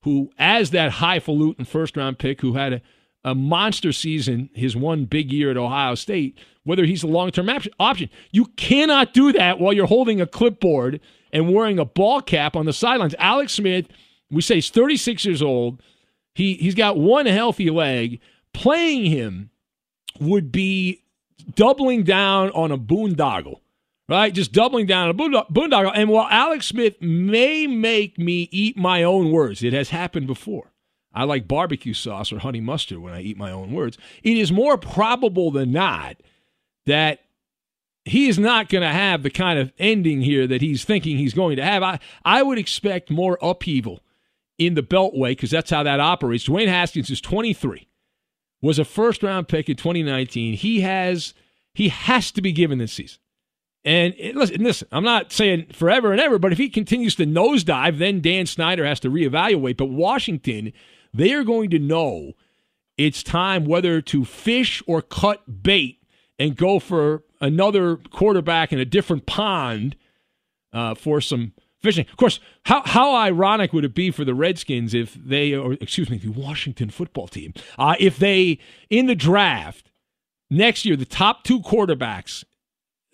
who, 0.07 0.31
as 0.39 0.71
that 0.71 0.93
highfalutin 0.93 1.65
first 1.65 1.97
round 1.97 2.17
pick 2.17 2.41
who 2.41 2.53
had 2.53 2.75
a, 2.75 2.83
a 3.25 3.35
monster 3.35 3.93
season, 3.93 4.49
his 4.55 4.77
one 4.77 5.05
big 5.05 5.33
year 5.33 5.51
at 5.51 5.57
Ohio 5.57 5.97
State, 5.97 6.39
whether 6.63 6.85
he's 6.85 7.03
a 7.03 7.09
long 7.09 7.33
term 7.33 7.51
option. 7.81 8.09
You 8.31 8.45
cannot 8.57 9.13
do 9.13 9.33
that 9.33 9.59
while 9.59 9.73
you're 9.73 9.89
holding 9.89 10.21
a 10.21 10.27
clipboard 10.27 11.01
and 11.33 11.53
wearing 11.53 11.81
a 11.81 11.85
ball 11.85 12.21
cap 12.23 12.55
on 12.55 12.67
the 12.67 12.73
sidelines. 12.73 13.17
Alex 13.19 13.55
Smith, 13.55 13.89
we 14.31 14.43
say 14.43 14.55
he's 14.55 14.71
36 14.71 15.25
years 15.25 15.43
old. 15.43 15.83
He, 16.37 16.55
he's 16.55 16.77
got 16.77 16.97
one 16.97 17.27
healthy 17.27 17.69
leg. 17.69 18.21
Playing 18.53 19.07
him 19.07 19.51
would 20.21 20.53
be 20.53 21.03
doubling 21.57 22.05
down 22.05 22.51
on 22.51 22.71
a 22.71 22.79
boondoggle 22.79 23.59
right? 24.09 24.33
Just 24.33 24.53
doubling 24.53 24.87
down 24.87 25.09
on 25.09 25.11
a 25.11 25.45
boondoggle. 25.45 25.93
And 25.95 26.09
while 26.09 26.29
Alex 26.31 26.67
Smith 26.67 27.01
may 27.01 27.67
make 27.67 28.19
me 28.19 28.49
eat 28.53 28.77
my 28.77 29.03
own 29.03 29.33
words, 29.33 29.63
it 29.63 29.73
has 29.73 29.91
happened 29.91 30.27
before. 30.27 30.73
I 31.13 31.25
like 31.25 31.49
barbecue 31.49 31.95
sauce 31.95 32.33
or 32.33 32.39
honey 32.39 32.61
mustard 32.61 32.99
when 32.99 33.15
I 33.15 33.23
eat 33.23 33.39
my 33.39 33.51
own 33.51 33.73
words. 33.73 33.97
It 34.23 34.37
is 34.37 34.53
more 34.53 34.77
probable 34.77 35.51
than 35.51 35.73
not 35.73 36.17
that 36.85 37.21
he 38.05 38.29
is 38.29 38.39
not 38.39 38.69
going 38.69 38.83
to 38.83 38.93
have 38.93 39.23
the 39.23 39.31
kind 39.31 39.59
of 39.59 39.73
ending 39.79 40.21
here 40.21 40.47
that 40.47 40.61
he's 40.61 40.85
thinking 40.85 41.17
he's 41.17 41.35
going 41.35 41.57
to 41.57 41.65
have. 41.65 41.83
I, 41.83 41.99
I 42.25 42.43
would 42.43 42.59
expect 42.59 43.11
more 43.11 43.39
upheaval 43.41 44.01
in 44.59 44.75
the 44.75 44.83
Beltway 44.83 45.31
because 45.31 45.51
that's 45.51 45.71
how 45.71 45.83
that 45.83 46.01
operates. 46.01 46.47
Dwayne 46.47 46.69
Haskins 46.69 47.11
is 47.11 47.21
23, 47.21 47.89
was 48.61 48.79
a 48.79 48.85
first 48.85 49.23
round 49.23 49.49
pick 49.49 49.69
in 49.69 49.77
2019. 49.77 50.55
He 50.55 50.83
has 50.83 51.35
he 51.75 51.89
has 51.89 52.31
to 52.33 52.41
be 52.41 52.53
given 52.53 52.79
this 52.79 52.93
season. 52.93 53.19
And 53.87 54.15
listen, 54.35 54.65
listen, 54.65 54.89
I'm 54.91 55.05
not 55.05 55.31
saying 55.31 55.69
forever 55.73 56.11
and 56.11 56.21
ever, 56.21 56.41
but 56.41 56.51
if 56.51 56.59
he 56.59 56.69
continues 56.69 57.15
to 57.15 57.25
nosedive, 57.25 57.99
then 57.99 58.21
Dan 58.21 58.47
Snyder 58.47 58.85
has 58.85 58.99
to 59.01 59.11
reevaluate. 59.11 59.77
But 59.77 59.91
Washington, 59.91 60.73
they 61.15 61.33
are 61.33 61.45
going 61.45 61.71
to 61.71 61.79
know 61.79 62.33
it's 62.99 63.23
time 63.23 63.65
whether 63.65 64.01
to 64.01 64.25
fish 64.25 64.83
or 64.89 65.03
cut 65.03 65.63
bait 65.63 66.03
and 66.37 66.57
go 66.57 66.81
for 66.81 67.23
another 67.41 67.97
quarterback 67.97 68.73
in 68.73 68.81
a 68.81 68.85
different 68.85 69.25
pond 69.25 69.95
uh, 70.73 70.97
for 70.97 71.21
some 71.21 71.53
fishing. 71.81 72.07
Of 72.11 72.17
course, 72.17 72.41
how 72.65 72.83
how 72.85 73.15
ironic 73.15 73.73
would 73.73 73.85
it 73.85 73.95
be 73.95 74.11
for 74.11 74.25
the 74.25 74.35
Redskins 74.35 74.95
if 74.95 75.15
they, 75.15 75.55
or 75.55 75.75
excuse 75.75 76.11
me, 76.11 76.19
the 76.19 76.31
Washington 76.31 76.91
football 76.91 77.29
team, 77.29 77.55
uh, 77.79 77.95
if 78.01 78.19
they 78.19 78.59
in 78.91 79.07
the 79.07 79.15
draft 79.15 79.93
next 80.51 80.85
year 80.85 80.97
the 80.97 81.05
top 81.05 81.45
two 81.45 81.61
quarterbacks 81.61 82.45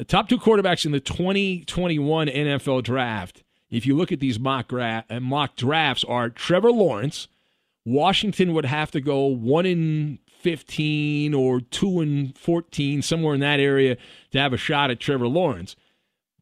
the 0.03 0.07
top 0.07 0.29
two 0.29 0.37
quarterbacks 0.37 0.85
in 0.85 0.91
the 0.91 0.99
2021 0.99 2.27
NFL 2.27 2.83
draft, 2.83 3.45
if 3.71 3.87
you 3.87 3.97
look 3.97 4.11
at 4.11 4.19
these 4.19 4.37
mock, 4.37 4.67
gra- 4.67 5.05
uh, 5.09 5.21
mock 5.21 5.55
drafts, 5.55 6.03
are 6.03 6.29
Trevor 6.29 6.73
Lawrence. 6.73 7.29
Washington 7.85 8.53
would 8.53 8.65
have 8.65 8.91
to 8.91 9.01
go 9.01 9.27
1 9.27 9.65
in 9.65 10.19
15 10.27 11.35
or 11.35 11.61
2 11.61 12.01
in 12.01 12.33
14, 12.33 13.01
somewhere 13.03 13.35
in 13.35 13.41
that 13.43 13.61
area, 13.61 13.97
to 14.33 14.41
have 14.41 14.53
a 14.53 14.57
shot 14.57 14.91
at 14.91 14.99
Trevor 14.99 15.29
Lawrence. 15.29 15.77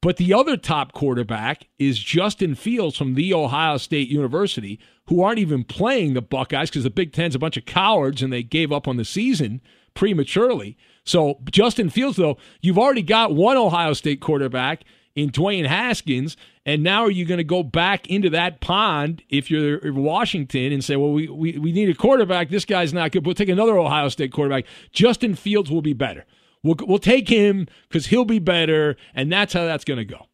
But 0.01 0.17
the 0.17 0.33
other 0.33 0.57
top 0.57 0.93
quarterback 0.93 1.69
is 1.79 1.99
Justin 1.99 2.55
Fields 2.55 2.97
from 2.97 3.13
The 3.13 3.35
Ohio 3.35 3.77
State 3.77 4.09
University, 4.09 4.81
who 5.09 5.23
aren't 5.23 5.39
even 5.39 5.65
playing 5.65 6.15
the 6.15 6.23
Buckeyes 6.23 6.71
because 6.71 6.85
the 6.85 6.89
Big 6.89 7.13
Ten's 7.13 7.35
a 7.35 7.39
bunch 7.39 7.59
of 7.59 7.67
cowards 7.67 8.23
and 8.23 8.33
they 8.33 8.43
gave 8.43 8.73
up 8.73 8.89
on 8.89 8.97
the 8.97 9.05
season 9.05 9.61
prematurely. 9.93 10.79
So, 11.05 11.39
Justin 11.51 11.91
Fields, 11.91 12.17
though, 12.17 12.37
you've 12.61 12.79
already 12.79 13.03
got 13.03 13.35
one 13.35 13.57
Ohio 13.57 13.93
State 13.95 14.21
quarterback 14.21 14.85
in 15.15 15.31
Dwayne 15.31 15.67
Haskins, 15.67 16.37
and 16.65 16.83
now 16.83 17.03
are 17.03 17.11
you 17.11 17.25
going 17.25 17.39
to 17.39 17.45
go 17.45 17.63
back 17.63 18.09
into 18.09 18.31
that 18.31 18.61
pond 18.61 19.23
if 19.29 19.51
you're 19.51 19.93
Washington 19.93 20.73
and 20.73 20.85
say, 20.85 20.97
well, 20.97 21.13
we, 21.13 21.29
we, 21.29 21.59
we 21.59 21.73
need 21.73 21.89
a 21.89 21.95
quarterback. 21.95 22.51
This 22.51 22.65
guy's 22.65 22.93
not 22.93 23.13
good. 23.13 23.27
We'll 23.27 23.35
take 23.35 23.49
another 23.49 23.77
Ohio 23.77 24.09
State 24.09 24.33
quarterback. 24.33 24.67
Justin 24.93 25.35
Fields 25.35 25.71
will 25.71 25.83
be 25.83 25.95
better. 25.95 26.25
We'll, 26.63 26.77
we'll 26.81 26.99
take 26.99 27.29
him 27.29 27.67
because 27.89 28.07
he'll 28.07 28.25
be 28.25 28.39
better, 28.39 28.97
and 29.15 29.33
that's 29.33 29.53
how 29.53 29.65
that's 29.65 29.85
going 29.85 29.99
to 29.99 30.05
go. 30.05 30.27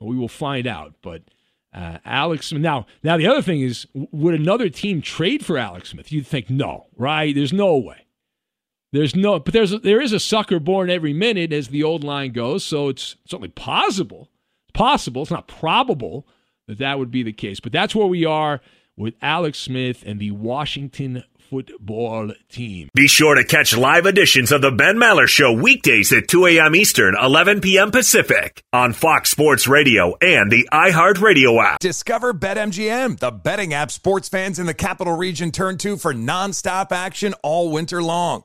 Well, 0.00 0.10
we 0.10 0.16
will 0.16 0.28
find 0.28 0.66
out. 0.66 0.94
But 1.02 1.22
uh, 1.72 1.98
Alex 2.04 2.52
now, 2.52 2.86
now 3.02 3.16
the 3.16 3.26
other 3.26 3.42
thing 3.42 3.60
is, 3.60 3.86
would 3.94 4.34
another 4.34 4.68
team 4.68 5.00
trade 5.00 5.44
for 5.44 5.56
Alex 5.56 5.90
Smith? 5.90 6.12
You'd 6.12 6.26
think 6.26 6.50
no, 6.50 6.86
right? 6.96 7.34
There's 7.34 7.52
no 7.52 7.78
way. 7.78 8.07
There's 8.92 9.14
no, 9.14 9.38
but 9.38 9.52
there's 9.52 9.78
there 9.82 10.00
is 10.00 10.12
a 10.12 10.20
sucker 10.20 10.58
born 10.58 10.88
every 10.88 11.12
minute, 11.12 11.52
as 11.52 11.68
the 11.68 11.82
old 11.82 12.04
line 12.04 12.32
goes. 12.32 12.64
So 12.64 12.88
it's 12.88 13.16
certainly 13.26 13.50
possible, 13.50 14.30
possible. 14.72 15.22
It's 15.22 15.30
not 15.30 15.48
probable 15.48 16.26
that 16.66 16.78
that 16.78 16.98
would 16.98 17.10
be 17.10 17.22
the 17.22 17.32
case, 17.32 17.60
but 17.60 17.72
that's 17.72 17.94
where 17.94 18.06
we 18.06 18.24
are 18.24 18.60
with 18.96 19.14
Alex 19.20 19.58
Smith 19.58 20.02
and 20.06 20.18
the 20.18 20.30
Washington 20.30 21.22
football 21.50 22.30
team. 22.48 22.88
Be 22.94 23.08
sure 23.08 23.34
to 23.34 23.44
catch 23.44 23.76
live 23.76 24.06
editions 24.06 24.52
of 24.52 24.60
the 24.60 24.70
Ben 24.70 24.96
Maller 24.96 25.26
Show 25.26 25.52
weekdays 25.52 26.12
at 26.12 26.28
2 26.28 26.46
a.m. 26.46 26.74
Eastern, 26.74 27.16
11 27.20 27.60
p.m. 27.60 27.90
Pacific 27.90 28.62
on 28.72 28.92
Fox 28.92 29.30
Sports 29.30 29.66
Radio 29.66 30.14
and 30.20 30.50
the 30.50 30.68
iHeartRadio 30.72 31.62
app. 31.62 31.78
Discover 31.78 32.34
BetMGM, 32.34 33.18
the 33.18 33.30
betting 33.30 33.72
app 33.72 33.90
sports 33.90 34.28
fans 34.28 34.58
in 34.58 34.66
the 34.66 34.74
capital 34.74 35.16
region 35.16 35.50
turn 35.50 35.78
to 35.78 35.96
for 35.96 36.12
nonstop 36.12 36.92
action 36.92 37.34
all 37.42 37.70
winter 37.70 38.02
long. 38.02 38.44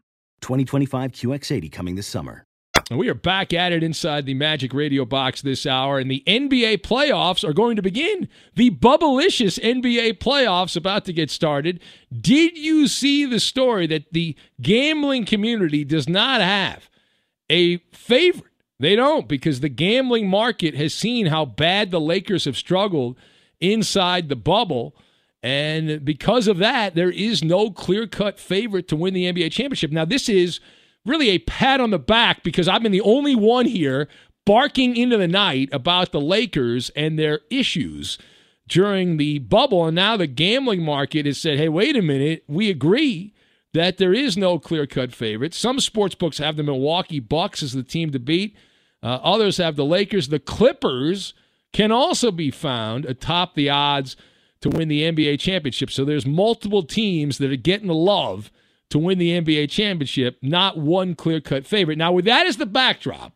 2025 0.41 1.11
QX80 1.11 1.71
coming 1.71 1.95
this 1.95 2.07
summer. 2.07 2.45
And 2.89 2.99
we 2.99 3.07
are 3.07 3.13
back 3.13 3.53
at 3.53 3.71
it 3.71 3.83
inside 3.83 4.25
the 4.25 4.33
Magic 4.33 4.73
Radio 4.73 5.05
box 5.05 5.41
this 5.41 5.65
hour, 5.65 5.97
and 5.97 6.11
the 6.11 6.23
NBA 6.27 6.79
playoffs 6.79 7.47
are 7.47 7.53
going 7.53 7.77
to 7.77 7.81
begin. 7.81 8.27
The 8.55 8.71
bubblicious 8.71 9.57
NBA 9.59 10.17
playoffs 10.19 10.75
about 10.75 11.05
to 11.05 11.13
get 11.13 11.31
started. 11.31 11.79
Did 12.11 12.57
you 12.57 12.89
see 12.89 13.25
the 13.25 13.39
story 13.39 13.87
that 13.87 14.11
the 14.11 14.35
gambling 14.61 15.25
community 15.25 15.85
does 15.85 16.09
not 16.09 16.41
have 16.41 16.89
a 17.49 17.77
favorite? 17.93 18.51
They 18.77 18.97
don't 18.97 19.27
because 19.27 19.59
the 19.59 19.69
gambling 19.69 20.27
market 20.27 20.75
has 20.75 20.93
seen 20.93 21.27
how 21.27 21.45
bad 21.45 21.91
the 21.91 22.01
Lakers 22.01 22.43
have 22.43 22.57
struggled 22.57 23.17
inside 23.61 24.27
the 24.27 24.35
bubble. 24.35 24.95
And 25.43 26.05
because 26.05 26.47
of 26.47 26.57
that, 26.59 26.93
there 26.93 27.09
is 27.09 27.43
no 27.43 27.71
clear 27.71 28.05
cut 28.05 28.39
favorite 28.39 28.87
to 28.89 28.95
win 28.95 29.13
the 29.13 29.31
NBA 29.31 29.51
championship. 29.51 29.91
Now, 29.91 30.05
this 30.05 30.29
is 30.29 30.59
really 31.05 31.29
a 31.29 31.39
pat 31.39 31.81
on 31.81 31.89
the 31.89 31.99
back 31.99 32.43
because 32.43 32.67
I've 32.67 32.83
been 32.83 32.91
the 32.91 33.01
only 33.01 33.35
one 33.35 33.65
here 33.65 34.07
barking 34.45 34.95
into 34.95 35.17
the 35.17 35.27
night 35.27 35.69
about 35.71 36.11
the 36.11 36.21
Lakers 36.21 36.91
and 36.95 37.17
their 37.17 37.41
issues 37.49 38.19
during 38.67 39.17
the 39.17 39.39
bubble. 39.39 39.85
And 39.85 39.95
now 39.95 40.15
the 40.15 40.27
gambling 40.27 40.83
market 40.83 41.25
has 41.25 41.39
said, 41.39 41.57
hey, 41.57 41.69
wait 41.69 41.95
a 41.95 42.01
minute, 42.01 42.43
we 42.47 42.69
agree 42.69 43.33
that 43.73 43.97
there 43.97 44.13
is 44.13 44.37
no 44.37 44.59
clear 44.59 44.85
cut 44.85 45.13
favorite. 45.13 45.53
Some 45.53 45.79
sports 45.79 46.15
books 46.15 46.37
have 46.37 46.55
the 46.55 46.63
Milwaukee 46.63 47.19
Bucks 47.19 47.63
as 47.63 47.73
the 47.73 47.83
team 47.83 48.11
to 48.11 48.19
beat, 48.19 48.55
uh, 49.01 49.19
others 49.23 49.57
have 49.57 49.75
the 49.75 49.85
Lakers. 49.85 50.27
The 50.27 50.39
Clippers 50.39 51.33
can 51.73 51.91
also 51.91 52.31
be 52.31 52.51
found 52.51 53.05
atop 53.05 53.55
the 53.55 53.69
odds 53.69 54.15
to 54.61 54.69
win 54.69 54.87
the 54.87 55.01
NBA 55.01 55.39
championship. 55.39 55.91
So 55.91 56.05
there's 56.05 56.25
multiple 56.25 56.83
teams 56.83 57.37
that 57.39 57.51
are 57.51 57.57
getting 57.57 57.87
the 57.87 57.93
love 57.93 58.51
to 58.89 58.99
win 58.99 59.17
the 59.17 59.41
NBA 59.41 59.69
championship, 59.69 60.37
not 60.41 60.77
one 60.77 61.15
clear 61.15 61.41
cut 61.41 61.65
favorite. 61.65 61.97
Now, 61.97 62.11
with 62.11 62.25
that 62.25 62.45
as 62.45 62.57
the 62.57 62.65
backdrop, 62.65 63.33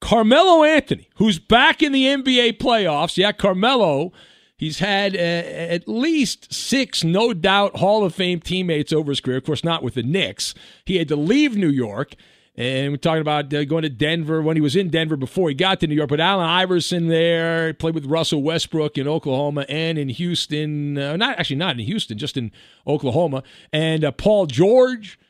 Carmelo 0.00 0.64
Anthony, 0.64 1.08
who's 1.16 1.38
back 1.38 1.82
in 1.82 1.92
the 1.92 2.04
NBA 2.06 2.58
playoffs, 2.58 3.16
yeah, 3.16 3.32
Carmelo, 3.32 4.12
he's 4.56 4.78
had 4.78 5.16
uh, 5.16 5.18
at 5.18 5.88
least 5.88 6.52
six, 6.52 7.02
no 7.02 7.34
doubt, 7.34 7.76
Hall 7.76 8.04
of 8.04 8.14
Fame 8.14 8.40
teammates 8.40 8.92
over 8.92 9.10
his 9.10 9.20
career. 9.20 9.38
Of 9.38 9.44
course, 9.44 9.64
not 9.64 9.82
with 9.82 9.94
the 9.94 10.02
Knicks. 10.04 10.54
He 10.84 10.96
had 10.96 11.08
to 11.08 11.16
leave 11.16 11.56
New 11.56 11.68
York 11.68 12.14
And 12.58 12.90
we're 12.90 12.96
talking 12.96 13.20
about 13.20 13.54
uh, 13.54 13.64
going 13.64 13.84
to 13.84 13.88
Denver 13.88 14.42
when 14.42 14.56
he 14.56 14.60
was 14.60 14.74
in 14.74 14.88
Denver 14.88 15.16
before 15.16 15.48
he 15.48 15.54
got 15.54 15.78
to 15.78 15.86
New 15.86 15.94
York. 15.94 16.08
But 16.08 16.18
Allen 16.18 16.44
Iverson 16.44 17.06
there 17.06 17.72
played 17.72 17.94
with 17.94 18.04
Russell 18.04 18.42
Westbrook 18.42 18.98
in 18.98 19.06
Oklahoma 19.06 19.64
and 19.68 19.96
in 19.96 20.08
Houston. 20.08 20.98
Uh, 20.98 21.16
not 21.16 21.38
actually 21.38 21.54
not 21.54 21.78
in 21.78 21.86
Houston, 21.86 22.18
just 22.18 22.36
in 22.36 22.50
Oklahoma. 22.84 23.44
And 23.72 24.04
uh, 24.04 24.10
Paul 24.10 24.46
George 24.46 25.20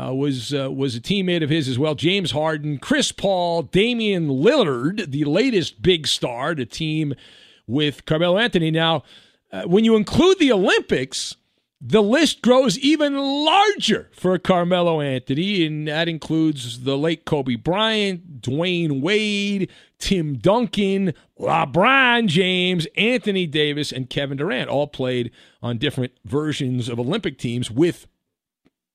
uh, 0.00 0.14
was 0.14 0.54
uh, 0.54 0.70
was 0.70 0.94
a 0.94 1.00
teammate 1.00 1.42
of 1.42 1.50
his 1.50 1.66
as 1.66 1.76
well. 1.76 1.96
James 1.96 2.30
Harden, 2.30 2.78
Chris 2.78 3.10
Paul, 3.10 3.62
Damian 3.62 4.28
Lillard, 4.28 5.10
the 5.10 5.24
latest 5.24 5.82
big 5.82 6.06
star 6.06 6.54
to 6.54 6.64
team 6.64 7.14
with 7.66 8.04
Carmelo 8.04 8.38
Anthony. 8.38 8.70
Now, 8.70 9.02
uh, 9.50 9.64
when 9.64 9.84
you 9.84 9.96
include 9.96 10.38
the 10.38 10.52
Olympics 10.52 11.34
the 11.88 12.02
list 12.02 12.42
grows 12.42 12.76
even 12.80 13.16
larger 13.16 14.10
for 14.12 14.36
Carmelo 14.38 15.00
Anthony, 15.00 15.64
and 15.64 15.86
that 15.86 16.08
includes 16.08 16.80
the 16.82 16.98
late 16.98 17.24
Kobe 17.24 17.54
Bryant, 17.54 18.40
Dwyane 18.40 19.00
Wade, 19.00 19.70
Tim 20.00 20.36
Duncan, 20.36 21.14
LeBron 21.38 22.26
James, 22.26 22.88
Anthony 22.96 23.46
Davis, 23.46 23.92
and 23.92 24.10
Kevin 24.10 24.36
Durant 24.36 24.68
all 24.68 24.88
played 24.88 25.30
on 25.62 25.78
different 25.78 26.12
versions 26.24 26.88
of 26.88 26.98
Olympic 26.98 27.38
teams 27.38 27.70
with 27.70 28.08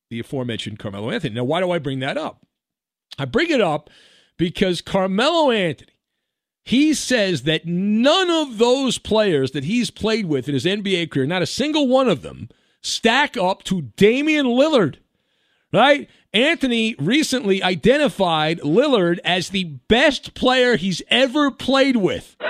the 0.09 0.19
aforementioned 0.19 0.77
Carmelo 0.77 1.11
Anthony. 1.11 1.35
Now, 1.35 1.45
why 1.45 1.61
do 1.61 1.71
I 1.71 1.79
bring 1.79 1.99
that 1.99 2.17
up? 2.17 2.45
I 3.17 3.23
bring 3.23 3.51
it 3.51 3.61
up 3.61 3.89
because 4.37 4.81
Carmelo 4.81 5.49
Anthony, 5.49 5.91
he 6.65 6.93
says 6.93 7.43
that 7.43 7.65
none 7.65 8.29
of 8.29 8.57
those 8.57 8.97
players 8.97 9.51
that 9.51 9.63
he's 9.63 9.91
played 9.91 10.25
with 10.25 10.49
in 10.49 10.53
his 10.53 10.65
NBA 10.65 11.09
career, 11.09 11.25
not 11.25 11.41
a 11.41 11.47
single 11.47 11.87
one 11.87 12.09
of 12.09 12.21
them, 12.21 12.49
stack 12.81 13.37
up 13.37 13.63
to 13.63 13.81
Damian 13.81 14.45
Lillard, 14.45 14.97
right? 15.71 16.09
Anthony 16.33 16.95
recently 16.97 17.61
identified 17.61 18.59
Lillard 18.59 19.19
as 19.23 19.49
the 19.49 19.65
best 19.65 20.33
player 20.33 20.77
he's 20.77 21.01
ever 21.09 21.51
played 21.51 21.97
with. 21.97 22.35
now, 22.39 22.47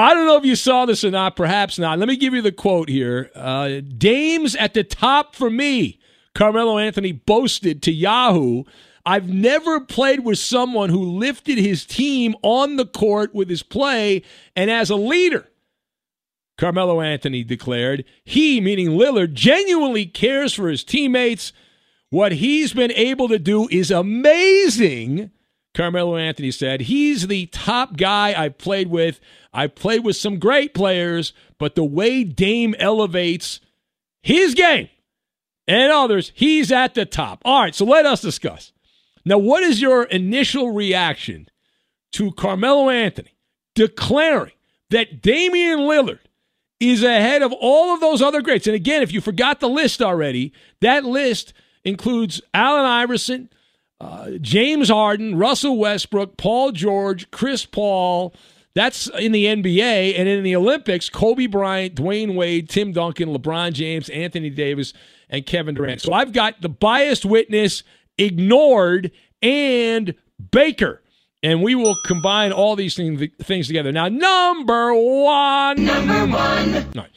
I 0.00 0.12
don't 0.12 0.26
know 0.26 0.36
if 0.36 0.44
you 0.44 0.56
saw 0.56 0.86
this 0.86 1.04
or 1.04 1.10
not, 1.10 1.36
perhaps 1.36 1.78
not. 1.78 1.98
Let 1.98 2.08
me 2.08 2.16
give 2.16 2.34
you 2.34 2.42
the 2.42 2.52
quote 2.52 2.88
here. 2.88 3.30
Uh, 3.34 3.80
Dame's 3.96 4.56
at 4.56 4.74
the 4.74 4.82
top 4.82 5.36
for 5.36 5.50
me, 5.50 6.00
Carmelo 6.34 6.78
Anthony 6.78 7.12
boasted 7.12 7.82
to 7.84 7.92
Yahoo. 7.92 8.64
I've 9.04 9.28
never 9.28 9.80
played 9.80 10.20
with 10.20 10.38
someone 10.38 10.90
who 10.90 11.18
lifted 11.18 11.58
his 11.58 11.84
team 11.84 12.34
on 12.42 12.76
the 12.76 12.86
court 12.86 13.34
with 13.34 13.48
his 13.48 13.62
play 13.62 14.22
and 14.54 14.70
as 14.70 14.90
a 14.90 14.96
leader. 14.96 15.48
Carmelo 16.62 17.00
Anthony 17.00 17.42
declared. 17.42 18.04
He, 18.22 18.60
meaning 18.60 18.90
Lillard, 18.90 19.32
genuinely 19.32 20.06
cares 20.06 20.54
for 20.54 20.68
his 20.68 20.84
teammates. 20.84 21.52
What 22.08 22.30
he's 22.30 22.72
been 22.72 22.92
able 22.92 23.26
to 23.30 23.40
do 23.40 23.66
is 23.68 23.90
amazing. 23.90 25.32
Carmelo 25.74 26.16
Anthony 26.16 26.52
said, 26.52 26.82
He's 26.82 27.26
the 27.26 27.46
top 27.46 27.96
guy 27.96 28.40
I've 28.40 28.58
played 28.58 28.90
with. 28.90 29.18
I've 29.52 29.74
played 29.74 30.04
with 30.04 30.14
some 30.14 30.38
great 30.38 30.72
players, 30.72 31.32
but 31.58 31.74
the 31.74 31.82
way 31.82 32.22
Dame 32.22 32.76
elevates 32.78 33.58
his 34.22 34.54
game 34.54 34.88
and 35.66 35.90
others, 35.90 36.30
he's 36.32 36.70
at 36.70 36.94
the 36.94 37.06
top. 37.06 37.42
All 37.44 37.60
right, 37.60 37.74
so 37.74 37.84
let 37.84 38.06
us 38.06 38.20
discuss. 38.20 38.70
Now, 39.24 39.38
what 39.38 39.64
is 39.64 39.80
your 39.80 40.04
initial 40.04 40.70
reaction 40.70 41.48
to 42.12 42.30
Carmelo 42.30 42.88
Anthony 42.88 43.36
declaring 43.74 44.52
that 44.90 45.22
Damian 45.22 45.80
Lillard 45.80 46.20
is 46.82 47.02
ahead 47.04 47.42
of 47.42 47.52
all 47.52 47.94
of 47.94 48.00
those 48.00 48.20
other 48.20 48.42
greats. 48.42 48.66
And 48.66 48.74
again, 48.74 49.02
if 49.02 49.12
you 49.12 49.20
forgot 49.20 49.60
the 49.60 49.68
list 49.68 50.02
already, 50.02 50.52
that 50.80 51.04
list 51.04 51.52
includes 51.84 52.42
Allen 52.52 52.84
Iverson, 52.84 53.48
uh, 54.00 54.32
James 54.40 54.88
Harden, 54.88 55.38
Russell 55.38 55.78
Westbrook, 55.78 56.36
Paul 56.36 56.72
George, 56.72 57.30
Chris 57.30 57.64
Paul. 57.64 58.34
That's 58.74 59.08
in 59.18 59.32
the 59.32 59.44
NBA. 59.44 60.18
And 60.18 60.28
in 60.28 60.42
the 60.42 60.56
Olympics, 60.56 61.08
Kobe 61.08 61.46
Bryant, 61.46 61.94
Dwyane 61.94 62.34
Wade, 62.34 62.68
Tim 62.68 62.92
Duncan, 62.92 63.28
LeBron 63.28 63.74
James, 63.74 64.08
Anthony 64.08 64.50
Davis, 64.50 64.92
and 65.28 65.46
Kevin 65.46 65.74
Durant. 65.74 66.00
So 66.00 66.12
I've 66.12 66.32
got 66.32 66.62
the 66.62 66.68
biased 66.68 67.24
witness 67.24 67.84
ignored 68.18 69.12
and 69.40 70.14
Baker 70.50 71.01
and 71.42 71.62
we 71.62 71.74
will 71.74 71.96
combine 72.04 72.52
all 72.52 72.76
these 72.76 72.94
things, 72.94 73.22
things 73.42 73.66
together. 73.66 73.92
Now, 73.92 74.08
number 74.08 74.94
one. 74.94 75.84
Number 75.84 76.26
one. 76.26 76.74
All 76.74 76.92
right. 76.94 77.10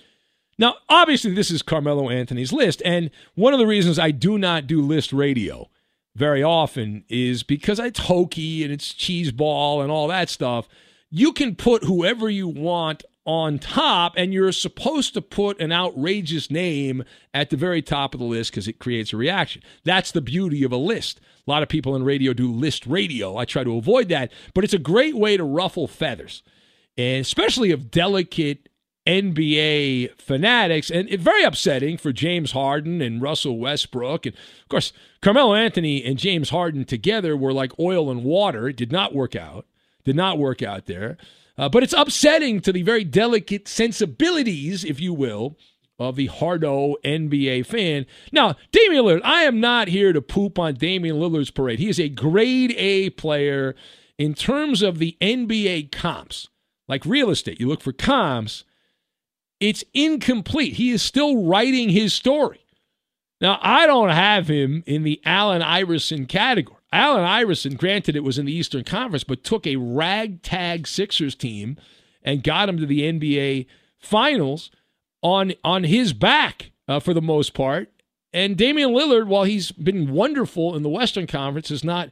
Now, 0.57 0.75
obviously, 0.87 1.33
this 1.33 1.51
is 1.51 1.61
Carmelo 1.61 2.09
Anthony's 2.09 2.53
list. 2.53 2.81
And 2.85 3.11
one 3.35 3.53
of 3.53 3.59
the 3.59 3.67
reasons 3.67 3.99
I 3.99 4.11
do 4.11 4.37
not 4.37 4.67
do 4.67 4.81
list 4.81 5.11
radio 5.11 5.69
very 6.15 6.41
often 6.41 7.03
is 7.09 7.43
because 7.43 7.77
it's 7.77 7.99
hokey 7.99 8.63
and 8.63 8.71
it's 8.71 8.93
cheeseball 8.93 9.81
and 9.81 9.91
all 9.91 10.07
that 10.07 10.29
stuff. 10.29 10.67
You 11.09 11.33
can 11.33 11.55
put 11.55 11.83
whoever 11.83 12.29
you 12.29 12.47
want 12.47 13.03
on 13.25 13.57
top, 13.57 14.13
and 14.17 14.31
you're 14.31 14.51
supposed 14.51 15.15
to 15.15 15.21
put 15.21 15.59
an 15.59 15.71
outrageous 15.71 16.51
name 16.51 17.03
at 17.33 17.49
the 17.49 17.57
very 17.57 17.81
top 17.81 18.13
of 18.13 18.19
the 18.19 18.25
list 18.25 18.51
because 18.51 18.67
it 18.67 18.77
creates 18.77 19.13
a 19.13 19.17
reaction. 19.17 19.63
That's 19.83 20.11
the 20.11 20.21
beauty 20.21 20.63
of 20.63 20.71
a 20.71 20.77
list. 20.77 21.19
A 21.47 21.51
lot 21.51 21.63
of 21.63 21.69
people 21.69 21.95
in 21.95 22.03
radio 22.03 22.33
do 22.33 22.51
list 22.51 22.87
radio. 22.87 23.37
I 23.37 23.45
try 23.45 23.63
to 23.63 23.77
avoid 23.77 24.09
that, 24.09 24.31
but 24.53 24.63
it's 24.63 24.73
a 24.73 24.79
great 24.79 25.15
way 25.15 25.37
to 25.37 25.43
ruffle 25.43 25.87
feathers, 25.87 26.41
and 26.97 27.21
especially 27.21 27.71
of 27.71 27.91
delicate 27.91 28.67
NBA 29.05 30.19
fanatics, 30.19 30.89
and 30.89 31.07
very 31.09 31.43
upsetting 31.43 31.97
for 31.97 32.11
James 32.11 32.53
Harden 32.53 33.01
and 33.01 33.21
Russell 33.21 33.59
Westbrook. 33.59 34.25
And 34.25 34.35
of 34.35 34.69
course, 34.69 34.91
Carmelo 35.21 35.53
Anthony 35.53 36.03
and 36.03 36.17
James 36.17 36.49
Harden 36.49 36.85
together 36.85 37.37
were 37.37 37.53
like 37.53 37.79
oil 37.79 38.09
and 38.09 38.23
water. 38.23 38.69
It 38.69 38.77
did 38.77 38.91
not 38.91 39.13
work 39.13 39.35
out. 39.35 39.67
Did 40.03 40.15
not 40.15 40.39
work 40.39 40.63
out 40.63 40.87
there. 40.87 41.17
Uh, 41.57 41.69
but 41.69 41.83
it's 41.83 41.93
upsetting 41.93 42.59
to 42.61 42.73
the 42.73 42.81
very 42.81 43.03
delicate 43.03 43.67
sensibilities, 43.67 44.83
if 44.83 44.99
you 44.99 45.13
will, 45.13 45.57
of 45.97 46.15
the 46.15 46.27
hardo 46.27 46.95
NBA 47.03 47.65
fan. 47.65 48.05
Now, 48.31 48.55
Damian 48.71 49.05
Lillard, 49.05 49.21
I 49.23 49.43
am 49.43 49.59
not 49.59 49.87
here 49.87 50.13
to 50.13 50.21
poop 50.21 50.59
on 50.59 50.75
Damian 50.75 51.17
Lillard's 51.17 51.51
parade. 51.51 51.79
He 51.79 51.89
is 51.89 51.99
a 51.99 52.09
grade 52.09 52.73
A 52.77 53.11
player 53.11 53.75
in 54.17 54.33
terms 54.33 54.81
of 54.81 54.99
the 54.99 55.17
NBA 55.21 55.91
comps. 55.91 56.49
Like 56.87 57.05
real 57.05 57.29
estate, 57.29 57.59
you 57.59 57.67
look 57.67 57.81
for 57.81 57.93
comps, 57.93 58.63
it's 59.59 59.83
incomplete. 59.93 60.73
He 60.73 60.91
is 60.91 61.01
still 61.01 61.45
writing 61.45 61.89
his 61.89 62.13
story. 62.13 62.59
Now, 63.41 63.59
I 63.61 63.87
don't 63.87 64.09
have 64.09 64.47
him 64.47 64.83
in 64.85 65.03
the 65.03 65.21
Allen 65.25 65.61
Iverson 65.61 66.25
category. 66.25 66.79
Allen 66.91 67.23
Iverson, 67.23 67.75
granted 67.75 68.15
it 68.15 68.23
was 68.23 68.37
in 68.37 68.45
the 68.45 68.53
Eastern 68.53 68.83
Conference, 68.83 69.23
but 69.23 69.43
took 69.43 69.67
a 69.67 69.75
ragtag 69.75 70.87
Sixers 70.87 71.35
team 71.35 71.77
and 72.23 72.43
got 72.43 72.69
him 72.69 72.77
to 72.77 72.85
the 72.85 73.01
NBA 73.01 73.65
Finals 73.97 74.71
on 75.25 75.53
on 75.63 75.83
his 75.83 76.13
back 76.13 76.71
uh, 76.87 76.99
for 76.99 77.13
the 77.13 77.21
most 77.21 77.55
part. 77.55 77.89
And 78.31 78.55
Damian 78.55 78.91
Lillard, 78.91 79.27
while 79.27 79.43
he's 79.43 79.71
been 79.71 80.11
wonderful 80.11 80.75
in 80.75 80.83
the 80.83 80.89
Western 80.89 81.25
Conference, 81.25 81.69
has 81.69 81.83
not 81.83 82.11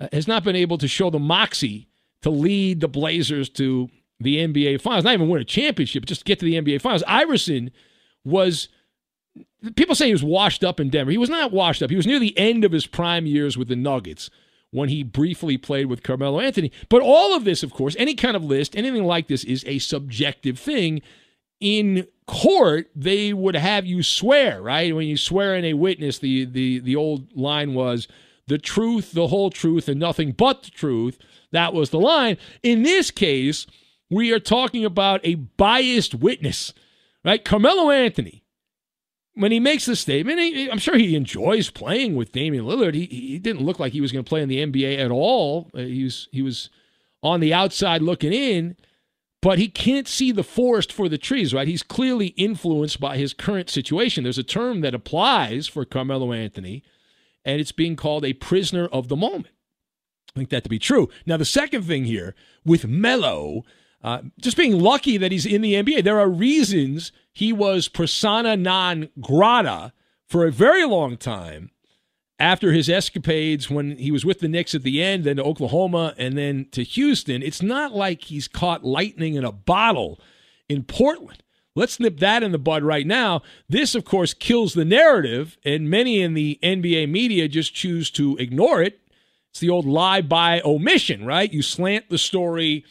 uh, 0.00 0.08
has 0.12 0.26
not 0.26 0.44
been 0.44 0.56
able 0.56 0.78
to 0.78 0.88
show 0.88 1.10
the 1.10 1.18
moxie 1.18 1.88
to 2.22 2.30
lead 2.30 2.80
the 2.80 2.88
Blazers 2.88 3.50
to 3.50 3.90
the 4.18 4.36
NBA 4.36 4.80
Finals. 4.80 5.04
Not 5.04 5.12
even 5.12 5.28
win 5.28 5.42
a 5.42 5.44
championship, 5.44 6.06
just 6.06 6.24
get 6.24 6.38
to 6.38 6.46
the 6.46 6.54
NBA 6.54 6.80
Finals. 6.80 7.04
Iverson 7.06 7.70
was 8.24 8.68
people 9.76 9.94
say 9.94 10.06
he 10.06 10.12
was 10.12 10.24
washed 10.24 10.64
up 10.64 10.80
in 10.80 10.88
Denver. 10.88 11.10
He 11.10 11.18
was 11.18 11.30
not 11.30 11.52
washed 11.52 11.82
up. 11.82 11.90
He 11.90 11.96
was 11.96 12.06
near 12.06 12.18
the 12.18 12.36
end 12.38 12.64
of 12.64 12.72
his 12.72 12.86
prime 12.86 13.26
years 13.26 13.58
with 13.58 13.68
the 13.68 13.76
Nuggets 13.76 14.30
when 14.70 14.88
he 14.88 15.02
briefly 15.02 15.58
played 15.58 15.86
with 15.86 16.02
Carmelo 16.02 16.40
Anthony. 16.40 16.72
But 16.88 17.02
all 17.02 17.36
of 17.36 17.44
this, 17.44 17.62
of 17.62 17.74
course, 17.74 17.94
any 17.98 18.14
kind 18.14 18.36
of 18.36 18.44
list, 18.44 18.74
anything 18.74 19.04
like 19.04 19.28
this 19.28 19.44
is 19.44 19.64
a 19.66 19.78
subjective 19.80 20.58
thing 20.58 21.02
in 21.60 22.06
court, 22.28 22.90
they 22.94 23.32
would 23.32 23.56
have 23.56 23.86
you 23.86 24.02
swear, 24.02 24.62
right? 24.62 24.94
When 24.94 25.08
you 25.08 25.16
swear 25.16 25.56
in 25.56 25.64
a 25.64 25.72
witness, 25.72 26.18
the 26.18 26.44
the 26.44 26.78
the 26.78 26.94
old 26.94 27.34
line 27.36 27.74
was 27.74 28.06
the 28.46 28.58
truth, 28.58 29.12
the 29.12 29.28
whole 29.28 29.50
truth, 29.50 29.88
and 29.88 29.98
nothing 29.98 30.32
but 30.32 30.62
the 30.62 30.70
truth. 30.70 31.18
That 31.50 31.74
was 31.74 31.90
the 31.90 31.98
line. 31.98 32.36
In 32.62 32.82
this 32.82 33.10
case, 33.10 33.66
we 34.10 34.32
are 34.32 34.38
talking 34.38 34.84
about 34.84 35.20
a 35.24 35.34
biased 35.34 36.14
witness, 36.14 36.72
right? 37.24 37.44
Carmelo 37.44 37.90
Anthony, 37.90 38.44
when 39.34 39.50
he 39.50 39.58
makes 39.58 39.86
the 39.86 39.96
statement, 39.96 40.38
he, 40.38 40.70
I'm 40.70 40.78
sure 40.78 40.98
he 40.98 41.16
enjoys 41.16 41.70
playing 41.70 42.14
with 42.14 42.32
Damian 42.32 42.64
Lillard. 42.64 42.94
He, 42.94 43.06
he 43.06 43.38
didn't 43.38 43.64
look 43.64 43.78
like 43.78 43.92
he 43.92 44.00
was 44.00 44.12
going 44.12 44.24
to 44.24 44.28
play 44.28 44.42
in 44.42 44.48
the 44.48 44.64
NBA 44.64 44.98
at 44.98 45.10
all. 45.10 45.70
Uh, 45.74 45.78
he 45.78 46.04
was 46.04 46.28
he 46.30 46.42
was 46.42 46.68
on 47.22 47.40
the 47.40 47.54
outside 47.54 48.02
looking 48.02 48.32
in 48.34 48.76
but 49.40 49.58
he 49.58 49.68
can't 49.68 50.08
see 50.08 50.32
the 50.32 50.42
forest 50.42 50.92
for 50.92 51.08
the 51.08 51.18
trees, 51.18 51.54
right? 51.54 51.68
He's 51.68 51.82
clearly 51.82 52.28
influenced 52.28 52.98
by 52.98 53.16
his 53.16 53.32
current 53.32 53.70
situation. 53.70 54.24
There's 54.24 54.38
a 54.38 54.42
term 54.42 54.80
that 54.80 54.94
applies 54.94 55.68
for 55.68 55.84
Carmelo 55.84 56.32
Anthony, 56.32 56.82
and 57.44 57.60
it's 57.60 57.72
being 57.72 57.94
called 57.96 58.24
a 58.24 58.32
prisoner 58.32 58.86
of 58.86 59.08
the 59.08 59.16
moment. 59.16 59.54
I 60.34 60.40
think 60.40 60.50
that 60.50 60.64
to 60.64 60.68
be 60.68 60.78
true. 60.78 61.08
Now, 61.24 61.36
the 61.36 61.44
second 61.44 61.82
thing 61.84 62.04
here 62.04 62.34
with 62.64 62.86
Melo, 62.86 63.64
uh, 64.02 64.22
just 64.40 64.56
being 64.56 64.78
lucky 64.78 65.16
that 65.16 65.32
he's 65.32 65.46
in 65.46 65.62
the 65.62 65.74
NBA, 65.74 66.04
there 66.04 66.20
are 66.20 66.28
reasons 66.28 67.12
he 67.32 67.52
was 67.52 67.88
persona 67.88 68.56
non 68.56 69.08
grata 69.20 69.92
for 70.26 70.46
a 70.46 70.52
very 70.52 70.84
long 70.84 71.16
time 71.16 71.70
after 72.38 72.72
his 72.72 72.88
escapades 72.88 73.68
when 73.68 73.98
he 73.98 74.10
was 74.10 74.24
with 74.24 74.40
the 74.40 74.48
Knicks 74.48 74.74
at 74.74 74.82
the 74.82 75.02
end, 75.02 75.24
then 75.24 75.36
to 75.36 75.42
Oklahoma, 75.42 76.14
and 76.16 76.38
then 76.38 76.66
to 76.72 76.84
Houston, 76.84 77.42
it's 77.42 77.62
not 77.62 77.94
like 77.94 78.24
he's 78.24 78.46
caught 78.46 78.84
lightning 78.84 79.34
in 79.34 79.44
a 79.44 79.52
bottle 79.52 80.20
in 80.68 80.84
Portland. 80.84 81.42
Let's 81.74 82.00
nip 82.00 82.18
that 82.18 82.42
in 82.42 82.52
the 82.52 82.58
bud 82.58 82.82
right 82.82 83.06
now. 83.06 83.42
This, 83.68 83.94
of 83.94 84.04
course, 84.04 84.34
kills 84.34 84.74
the 84.74 84.84
narrative, 84.84 85.56
and 85.64 85.90
many 85.90 86.20
in 86.20 86.34
the 86.34 86.58
NBA 86.62 87.08
media 87.08 87.48
just 87.48 87.74
choose 87.74 88.10
to 88.12 88.36
ignore 88.38 88.82
it. 88.82 89.00
It's 89.50 89.60
the 89.60 89.70
old 89.70 89.86
lie 89.86 90.20
by 90.20 90.60
omission, 90.64 91.24
right? 91.24 91.52
You 91.52 91.62
slant 91.62 92.08
the 92.08 92.18
story 92.18 92.84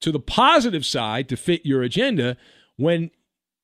to 0.00 0.10
the 0.10 0.20
positive 0.20 0.84
side 0.86 1.28
to 1.28 1.36
fit 1.36 1.66
your 1.66 1.82
agenda. 1.82 2.36
When 2.76 3.10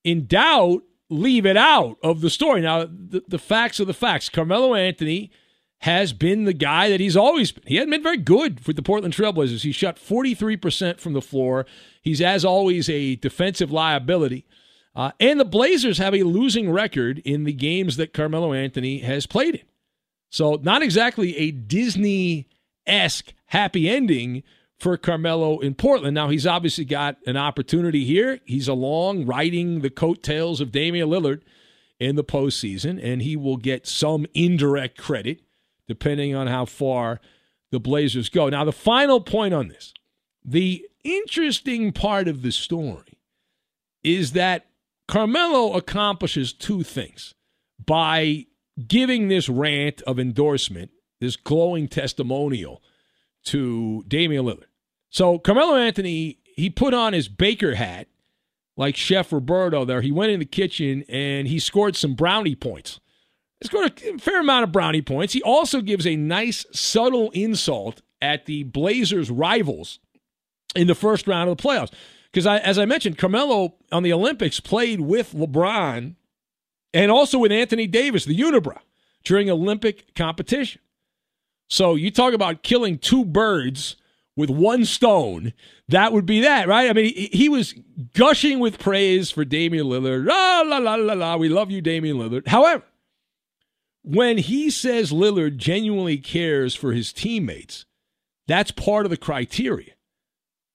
in 0.04 0.26
doubt, 0.26 0.82
leave 1.08 1.46
it 1.46 1.56
out 1.56 1.98
of 2.02 2.20
the 2.20 2.30
story. 2.30 2.60
Now, 2.60 2.84
the, 2.84 3.22
the 3.26 3.38
facts 3.38 3.80
are 3.80 3.84
the 3.84 3.94
facts. 3.94 4.28
Carmelo 4.28 4.74
Anthony 4.74 5.30
has 5.80 6.12
been 6.12 6.44
the 6.44 6.52
guy 6.52 6.88
that 6.88 7.00
he's 7.00 7.16
always 7.16 7.52
been. 7.52 7.64
He 7.66 7.76
hasn't 7.76 7.90
been 7.90 8.02
very 8.02 8.16
good 8.16 8.60
for 8.60 8.72
the 8.72 8.82
Portland 8.82 9.14
Trailblazers. 9.14 9.62
He 9.62 9.72
shot 9.72 9.96
43% 9.96 10.98
from 10.98 11.12
the 11.12 11.22
floor. 11.22 11.66
He's, 12.02 12.20
as 12.20 12.44
always, 12.44 12.88
a 12.88 13.16
defensive 13.16 13.70
liability. 13.70 14.46
Uh, 14.94 15.12
and 15.20 15.38
the 15.38 15.44
Blazers 15.44 15.98
have 15.98 16.14
a 16.14 16.22
losing 16.22 16.70
record 16.70 17.18
in 17.18 17.44
the 17.44 17.52
games 17.52 17.98
that 17.98 18.14
Carmelo 18.14 18.52
Anthony 18.52 19.00
has 19.00 19.26
played 19.26 19.56
in. 19.56 19.62
So, 20.30 20.58
not 20.62 20.82
exactly 20.82 21.36
a 21.36 21.50
Disney 21.50 22.48
esque 22.86 23.34
happy 23.46 23.88
ending 23.88 24.42
for 24.78 24.96
Carmelo 24.96 25.58
in 25.58 25.74
Portland. 25.74 26.14
Now, 26.14 26.28
he's 26.28 26.46
obviously 26.46 26.84
got 26.84 27.16
an 27.26 27.36
opportunity 27.36 28.04
here. 28.04 28.40
He's 28.44 28.68
along 28.68 29.26
riding 29.26 29.80
the 29.80 29.90
coattails 29.90 30.60
of 30.60 30.72
Damian 30.72 31.08
Lillard 31.08 31.42
in 31.98 32.16
the 32.16 32.24
postseason, 32.24 33.02
and 33.02 33.22
he 33.22 33.36
will 33.36 33.56
get 33.56 33.86
some 33.86 34.26
indirect 34.34 34.98
credit 34.98 35.40
depending 35.88 36.34
on 36.34 36.48
how 36.48 36.64
far 36.64 37.20
the 37.70 37.80
Blazers 37.80 38.28
go. 38.28 38.48
Now, 38.48 38.64
the 38.64 38.72
final 38.72 39.20
point 39.20 39.54
on 39.54 39.68
this 39.68 39.94
the 40.44 40.86
interesting 41.02 41.92
part 41.92 42.28
of 42.28 42.42
the 42.42 42.52
story 42.52 43.18
is 44.04 44.32
that 44.32 44.66
Carmelo 45.08 45.72
accomplishes 45.74 46.52
two 46.52 46.82
things 46.82 47.34
by 47.84 48.46
giving 48.86 49.28
this 49.28 49.48
rant 49.48 50.02
of 50.02 50.18
endorsement, 50.18 50.90
this 51.20 51.36
glowing 51.36 51.88
testimonial 51.88 52.82
to 53.46 54.04
Damian 54.06 54.44
Lillard. 54.44 54.66
So 55.10 55.38
Carmelo 55.38 55.76
Anthony, 55.76 56.38
he 56.44 56.70
put 56.70 56.94
on 56.94 57.12
his 57.12 57.28
baker 57.28 57.74
hat 57.74 58.08
like 58.76 58.96
Chef 58.96 59.32
Roberto 59.32 59.84
there. 59.84 60.02
He 60.02 60.12
went 60.12 60.32
in 60.32 60.40
the 60.40 60.46
kitchen 60.46 61.04
and 61.08 61.48
he 61.48 61.58
scored 61.58 61.96
some 61.96 62.14
brownie 62.14 62.54
points. 62.54 63.00
He 63.60 63.68
scored 63.68 64.02
a 64.02 64.18
fair 64.18 64.40
amount 64.40 64.64
of 64.64 64.72
brownie 64.72 65.02
points. 65.02 65.32
He 65.32 65.42
also 65.42 65.80
gives 65.80 66.06
a 66.06 66.16
nice, 66.16 66.66
subtle 66.72 67.30
insult 67.30 68.02
at 68.20 68.46
the 68.46 68.64
Blazers' 68.64 69.30
rivals 69.30 69.98
in 70.74 70.86
the 70.86 70.94
first 70.94 71.26
round 71.26 71.48
of 71.48 71.56
the 71.56 71.62
playoffs. 71.62 71.92
Because 72.30 72.46
as 72.46 72.78
I 72.78 72.84
mentioned, 72.84 73.16
Carmelo 73.16 73.76
on 73.90 74.02
the 74.02 74.12
Olympics 74.12 74.60
played 74.60 75.00
with 75.00 75.32
LeBron 75.32 76.16
and 76.92 77.10
also 77.10 77.38
with 77.38 77.52
Anthony 77.52 77.86
Davis, 77.86 78.26
the 78.26 78.38
unibrow, 78.38 78.78
during 79.24 79.48
Olympic 79.48 80.14
competition. 80.14 80.82
So 81.68 81.94
you 81.94 82.10
talk 82.10 82.32
about 82.32 82.62
killing 82.62 82.98
two 82.98 83.24
birds 83.24 83.96
with 84.36 84.50
one 84.50 84.84
stone. 84.84 85.52
That 85.88 86.12
would 86.12 86.26
be 86.26 86.40
that, 86.40 86.68
right? 86.68 86.90
I 86.90 86.92
mean, 86.92 87.12
he 87.14 87.48
was 87.48 87.74
gushing 88.14 88.58
with 88.58 88.78
praise 88.78 89.30
for 89.30 89.44
Damian 89.44 89.86
Lillard. 89.86 90.26
La, 90.26 90.60
la, 90.60 90.78
la, 90.78 90.94
la, 90.94 91.14
la. 91.14 91.36
We 91.36 91.48
love 91.48 91.70
you, 91.70 91.80
Damian 91.80 92.18
Lillard. 92.18 92.48
However, 92.48 92.84
when 94.02 94.38
he 94.38 94.70
says 94.70 95.10
Lillard 95.10 95.56
genuinely 95.56 96.18
cares 96.18 96.74
for 96.74 96.92
his 96.92 97.12
teammates, 97.12 97.86
that's 98.46 98.70
part 98.70 99.06
of 99.06 99.10
the 99.10 99.16
criteria. 99.16 99.92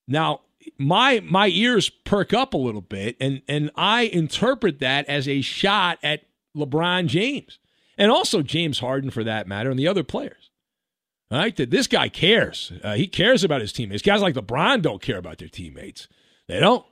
Now, 0.08 0.42
my 0.78 1.22
my 1.22 1.48
ears 1.48 1.90
perk 1.90 2.34
up 2.34 2.54
a 2.54 2.58
little 2.58 2.82
bit 2.82 3.16
and 3.20 3.42
and 3.48 3.72
I 3.76 4.04
interpret 4.04 4.80
that 4.80 5.08
as 5.08 5.28
a 5.28 5.42
shot 5.42 5.98
at 6.04 6.24
LeBron 6.56 7.08
James 7.08 7.60
and 7.98 8.12
also 8.12 8.42
James 8.42 8.80
Harden 8.80 9.10
for 9.10 9.24
that 9.24 9.48
matter 9.48 9.70
and 9.70 9.80
the 9.80 9.88
other 9.88 10.04
players. 10.04 10.41
Right, 11.32 11.56
that 11.56 11.72
this 11.72 11.88
guy 11.88 12.10
cares. 12.10 12.74
Uh, 12.84 12.96
he 12.96 13.08
cares 13.08 13.46
about 13.46 13.62
his 13.62 13.72
teammates. 13.72 14.02
Guys 14.02 14.22
like 14.22 14.36
LeBron 14.36 14.82
don't 14.82 15.02
care 15.02 15.18
about 15.18 15.38
their 15.38 15.48
teammates. 15.48 16.10
They 16.48 16.60
don't. 16.60 16.86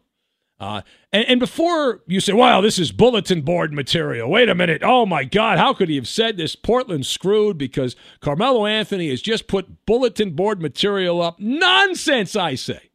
Uh, 0.62 0.82
and, 1.12 1.25
and 1.28 1.39
before 1.41 2.02
you 2.08 2.21
say, 2.21 2.32
"Wow, 2.32 2.62
this 2.62 2.80
is 2.80 2.93
bulletin 2.93 3.41
board 3.41 3.73
material," 3.73 4.30
wait 4.30 4.47
a 4.49 4.56
minute. 4.56 4.82
Oh 4.84 5.06
my 5.06 5.25
God, 5.25 5.58
how 5.58 5.73
could 5.73 5.89
he 5.89 5.95
have 5.95 6.08
said 6.08 6.38
this? 6.38 6.56
Portland 6.56 7.06
screwed 7.06 7.58
because 7.58 7.97
Carmelo 8.21 8.65
Anthony 8.65 9.10
has 9.10 9.21
just 9.21 9.47
put 9.47 9.86
bulletin 9.86 10.32
board 10.32 10.62
material 10.62 11.21
up. 11.21 11.39
Nonsense, 11.39 12.36
I 12.36 12.56
say. 12.56 12.91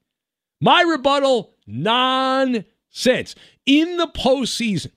My 0.60 0.80
rebuttal: 0.82 1.54
nonsense. 1.66 3.34
In 3.66 3.96
the 3.98 4.08
postseason, 4.08 4.92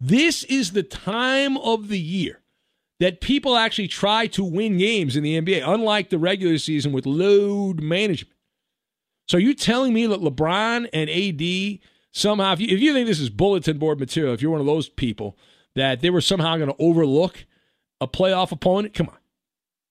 this 0.00 0.44
is 0.44 0.72
the 0.72 0.82
time 0.82 1.56
of 1.58 1.88
the 1.88 2.00
year 2.00 2.42
that 3.00 3.20
people 3.20 3.56
actually 3.56 3.88
try 3.88 4.26
to 4.28 4.42
win 4.42 4.78
games 4.78 5.16
in 5.16 5.22
the 5.22 5.40
NBA, 5.40 5.62
unlike 5.66 6.10
the 6.10 6.18
regular 6.18 6.58
season 6.58 6.92
with 6.92 7.06
load 7.06 7.82
management. 7.82 8.36
So 9.28 9.36
you 9.36 9.54
telling 9.54 9.92
me 9.92 10.06
that 10.06 10.20
LeBron 10.20 10.88
and 10.92 11.10
AD 11.10 11.80
somehow, 12.12 12.52
if 12.52 12.60
you, 12.60 12.68
if 12.68 12.80
you 12.80 12.92
think 12.92 13.06
this 13.06 13.20
is 13.20 13.28
bulletin 13.28 13.78
board 13.78 13.98
material, 13.98 14.32
if 14.32 14.40
you're 14.40 14.50
one 14.50 14.60
of 14.60 14.66
those 14.66 14.88
people, 14.88 15.36
that 15.74 16.00
they 16.00 16.10
were 16.10 16.20
somehow 16.20 16.56
going 16.56 16.70
to 16.70 16.76
overlook 16.78 17.44
a 18.00 18.08
playoff 18.08 18.52
opponent, 18.52 18.94
come 18.94 19.08
on. 19.08 19.18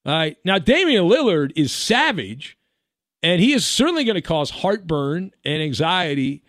All 0.06 0.18
right. 0.18 0.38
Now, 0.46 0.58
Damian 0.58 1.06
Lillard 1.06 1.52
is 1.56 1.72
savage, 1.72 2.58
and 3.22 3.42
he 3.42 3.54
is 3.54 3.66
certainly 3.66 4.04
going 4.04 4.16
to 4.16 4.22
cause 4.22 4.50
heartburn 4.50 5.32
and 5.44 5.62
anxiety 5.62 6.44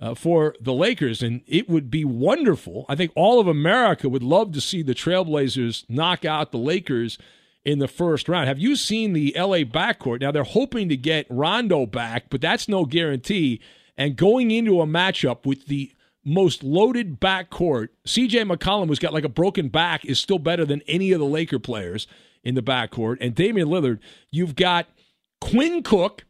uh, 0.00 0.14
for 0.14 0.54
the 0.60 0.72
Lakers, 0.72 1.22
and 1.22 1.42
it 1.46 1.68
would 1.68 1.90
be 1.90 2.04
wonderful. 2.04 2.86
I 2.88 2.94
think 2.94 3.12
all 3.14 3.40
of 3.40 3.48
America 3.48 4.08
would 4.08 4.22
love 4.22 4.52
to 4.52 4.60
see 4.60 4.82
the 4.82 4.94
Trailblazers 4.94 5.84
knock 5.88 6.24
out 6.24 6.52
the 6.52 6.58
Lakers 6.58 7.18
in 7.64 7.80
the 7.80 7.88
first 7.88 8.28
round. 8.28 8.48
Have 8.48 8.58
you 8.58 8.76
seen 8.76 9.12
the 9.12 9.34
LA 9.36 9.58
backcourt? 9.58 10.20
Now 10.20 10.30
they're 10.30 10.44
hoping 10.44 10.88
to 10.88 10.96
get 10.96 11.26
Rondo 11.28 11.86
back, 11.86 12.30
but 12.30 12.40
that's 12.40 12.68
no 12.68 12.84
guarantee. 12.84 13.60
And 13.96 14.16
going 14.16 14.50
into 14.50 14.80
a 14.80 14.86
matchup 14.86 15.44
with 15.44 15.66
the 15.66 15.92
most 16.24 16.62
loaded 16.62 17.20
backcourt, 17.20 17.88
CJ 18.06 18.50
McCollum, 18.50 18.86
who's 18.86 18.98
got 18.98 19.12
like 19.12 19.24
a 19.24 19.28
broken 19.28 19.68
back, 19.68 20.04
is 20.04 20.20
still 20.20 20.38
better 20.38 20.64
than 20.64 20.82
any 20.86 21.10
of 21.10 21.18
the 21.18 21.26
Laker 21.26 21.58
players 21.58 22.06
in 22.44 22.54
the 22.54 22.62
backcourt. 22.62 23.18
And 23.20 23.34
Damian 23.34 23.68
Lillard, 23.68 23.98
you've 24.30 24.54
got 24.54 24.86
Quinn 25.40 25.82
Cook, 25.82 26.24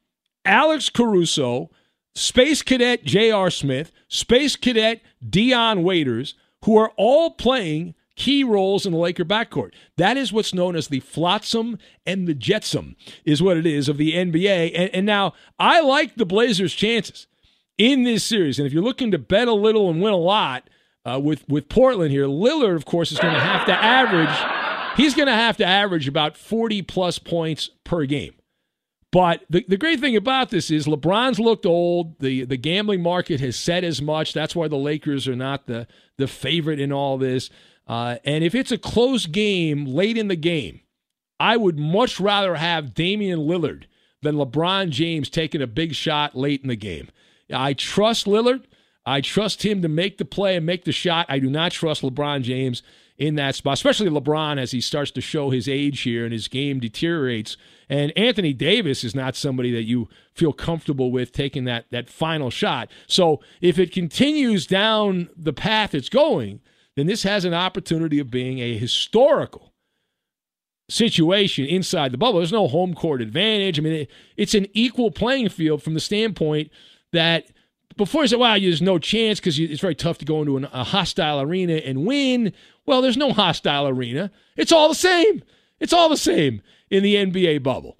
Alex 0.44 0.88
Caruso, 0.88 1.70
Space 2.18 2.62
Cadet 2.62 3.04
J.R. 3.04 3.48
Smith, 3.48 3.92
Space 4.08 4.56
Cadet 4.56 5.00
Dion 5.26 5.84
Waiters, 5.84 6.34
who 6.64 6.76
are 6.76 6.92
all 6.96 7.30
playing 7.30 7.94
key 8.16 8.42
roles 8.42 8.84
in 8.84 8.92
the 8.92 8.98
Laker 8.98 9.24
backcourt. 9.24 9.72
That 9.96 10.16
is 10.16 10.32
what's 10.32 10.52
known 10.52 10.74
as 10.74 10.88
the 10.88 10.98
flotsam 10.98 11.78
and 12.04 12.26
the 12.26 12.34
jetsam, 12.34 12.96
is 13.24 13.40
what 13.40 13.56
it 13.56 13.66
is 13.66 13.88
of 13.88 13.98
the 13.98 14.14
NBA. 14.14 14.72
And, 14.74 14.90
and 14.92 15.06
now 15.06 15.34
I 15.60 15.80
like 15.80 16.16
the 16.16 16.26
Blazers' 16.26 16.74
chances 16.74 17.28
in 17.78 18.02
this 18.02 18.24
series. 18.24 18.58
And 18.58 18.66
if 18.66 18.72
you're 18.72 18.82
looking 18.82 19.12
to 19.12 19.18
bet 19.18 19.46
a 19.46 19.54
little 19.54 19.88
and 19.88 20.02
win 20.02 20.12
a 20.12 20.16
lot 20.16 20.68
uh, 21.04 21.20
with 21.22 21.48
with 21.48 21.68
Portland 21.68 22.10
here, 22.10 22.26
Lillard, 22.26 22.74
of 22.74 22.84
course, 22.84 23.12
is 23.12 23.20
going 23.20 23.34
to 23.34 23.40
have 23.40 23.64
to 23.66 23.72
average. 23.72 24.96
He's 24.96 25.14
going 25.14 25.28
to 25.28 25.34
have 25.34 25.56
to 25.58 25.64
average 25.64 26.08
about 26.08 26.36
40 26.36 26.82
plus 26.82 27.20
points 27.20 27.70
per 27.84 28.04
game. 28.06 28.34
But 29.10 29.44
the, 29.48 29.64
the 29.66 29.78
great 29.78 30.00
thing 30.00 30.16
about 30.16 30.50
this 30.50 30.70
is 30.70 30.86
LeBron's 30.86 31.38
looked 31.38 31.64
old. 31.64 32.18
The 32.18 32.44
the 32.44 32.58
gambling 32.58 33.02
market 33.02 33.40
has 33.40 33.56
said 33.56 33.82
as 33.82 34.02
much. 34.02 34.34
That's 34.34 34.54
why 34.54 34.68
the 34.68 34.76
Lakers 34.76 35.26
are 35.26 35.36
not 35.36 35.66
the, 35.66 35.86
the 36.18 36.28
favorite 36.28 36.78
in 36.78 36.92
all 36.92 37.16
this. 37.16 37.48
Uh, 37.86 38.16
and 38.24 38.44
if 38.44 38.54
it's 38.54 38.72
a 38.72 38.78
close 38.78 39.24
game 39.24 39.86
late 39.86 40.18
in 40.18 40.28
the 40.28 40.36
game, 40.36 40.80
I 41.40 41.56
would 41.56 41.78
much 41.78 42.20
rather 42.20 42.56
have 42.56 42.92
Damian 42.92 43.40
Lillard 43.40 43.84
than 44.20 44.34
LeBron 44.34 44.90
James 44.90 45.30
taking 45.30 45.62
a 45.62 45.66
big 45.66 45.94
shot 45.94 46.36
late 46.36 46.60
in 46.62 46.68
the 46.68 46.76
game. 46.76 47.08
I 47.52 47.72
trust 47.72 48.26
Lillard. 48.26 48.64
I 49.06 49.22
trust 49.22 49.64
him 49.64 49.80
to 49.80 49.88
make 49.88 50.18
the 50.18 50.26
play 50.26 50.56
and 50.56 50.66
make 50.66 50.84
the 50.84 50.92
shot. 50.92 51.24
I 51.30 51.38
do 51.38 51.48
not 51.48 51.72
trust 51.72 52.02
LeBron 52.02 52.42
James 52.42 52.82
in 53.16 53.36
that 53.36 53.54
spot, 53.54 53.74
especially 53.74 54.10
LeBron 54.10 54.60
as 54.60 54.72
he 54.72 54.82
starts 54.82 55.10
to 55.12 55.22
show 55.22 55.48
his 55.48 55.66
age 55.66 56.02
here 56.02 56.24
and 56.24 56.32
his 56.32 56.46
game 56.46 56.78
deteriorates 56.78 57.56
and 57.88 58.16
Anthony 58.16 58.52
Davis 58.52 59.04
is 59.04 59.14
not 59.14 59.36
somebody 59.36 59.70
that 59.72 59.84
you 59.84 60.08
feel 60.34 60.52
comfortable 60.52 61.10
with 61.10 61.32
taking 61.32 61.64
that 61.64 61.86
that 61.90 62.08
final 62.08 62.50
shot. 62.50 62.90
So 63.06 63.40
if 63.60 63.78
it 63.78 63.92
continues 63.92 64.66
down 64.66 65.30
the 65.36 65.52
path 65.52 65.94
it's 65.94 66.08
going, 66.08 66.60
then 66.96 67.06
this 67.06 67.22
has 67.22 67.44
an 67.44 67.54
opportunity 67.54 68.18
of 68.18 68.30
being 68.30 68.58
a 68.58 68.76
historical 68.76 69.72
situation 70.90 71.66
inside 71.66 72.12
the 72.12 72.18
bubble. 72.18 72.38
There's 72.38 72.52
no 72.52 72.68
home 72.68 72.94
court 72.94 73.20
advantage. 73.20 73.78
I 73.78 73.82
mean, 73.82 73.92
it, 73.92 74.10
it's 74.36 74.54
an 74.54 74.66
equal 74.72 75.10
playing 75.10 75.50
field 75.50 75.82
from 75.82 75.94
the 75.94 76.00
standpoint 76.00 76.70
that 77.12 77.46
before 77.96 78.22
you 78.22 78.28
say, 78.28 78.36
wow, 78.36 78.58
there's 78.58 78.80
no 78.80 78.98
chance 78.98 79.40
because 79.40 79.58
it's 79.58 79.80
very 79.80 79.94
tough 79.94 80.18
to 80.18 80.24
go 80.24 80.40
into 80.40 80.56
an, 80.56 80.64
a 80.72 80.84
hostile 80.84 81.40
arena 81.40 81.74
and 81.74 82.06
win. 82.06 82.52
Well, 82.86 83.02
there's 83.02 83.16
no 83.16 83.32
hostile 83.32 83.88
arena. 83.88 84.30
It's 84.56 84.72
all 84.72 84.88
the 84.88 84.94
same. 84.94 85.42
It's 85.80 85.92
all 85.92 86.08
the 86.08 86.16
same 86.16 86.62
in 86.90 87.02
the 87.02 87.14
NBA 87.14 87.62
bubble. 87.62 87.96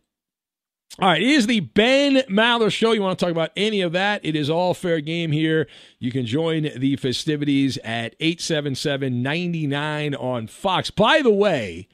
All 1.01 1.09
right, 1.09 1.23
it 1.23 1.29
is 1.29 1.47
the 1.47 1.61
Ben 1.61 2.17
Maller 2.29 2.73
Show. 2.73 2.91
You 2.91 3.03
want 3.03 3.17
to 3.19 3.25
talk 3.25 3.31
about 3.31 3.53
any 3.57 3.83
of 3.83 3.93
that? 3.93 4.21
It 4.25 4.35
is 4.35 4.51
all 4.51 4.75
fair 4.75 5.01
game 5.01 5.31
here. 5.31 5.69
You 6.01 6.11
can 6.11 6.27
join 6.27 6.71
the 6.77 6.97
festivities 6.97 7.79
at 7.85 8.17
877 8.19 9.23
99 9.23 10.15
on 10.17 10.49
Fox. 10.49 10.91
By 10.91 11.23
the 11.23 11.31
way, 11.31 11.87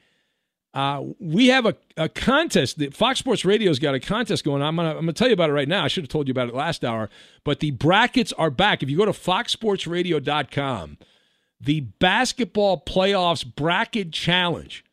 uh, 0.73 1.03
we 1.19 1.47
have 1.47 1.67
a, 1.67 1.75
a 1.97 2.09
contest. 2.09 2.79
The 2.79 2.89
Fox 2.89 3.19
Sports 3.19 3.45
Radio's 3.45 3.77
got 3.77 3.93
a 3.93 3.99
contest 3.99 4.43
going 4.43 4.63
on. 4.63 4.69
I'm 4.69 4.75
going 4.75 4.97
I'm 4.97 5.05
to 5.05 5.13
tell 5.13 5.27
you 5.27 5.33
about 5.33 5.51
it 5.51 5.53
right 5.53 5.67
now. 5.67 5.83
I 5.83 5.87
should 5.87 6.03
have 6.03 6.09
told 6.09 6.27
you 6.27 6.31
about 6.31 6.49
it 6.49 6.55
last 6.55 6.83
hour. 6.83 7.11
But 7.43 7.59
the 7.59 7.71
brackets 7.71 8.33
are 8.33 8.49
back. 8.49 8.81
If 8.81 8.89
you 8.89 8.97
go 8.97 9.05
to 9.05 9.11
foxsportsradio.com, 9.11 10.97
the 11.61 11.79
basketball 11.81 12.81
playoffs 12.83 13.45
bracket 13.45 14.11
challenge 14.11 14.84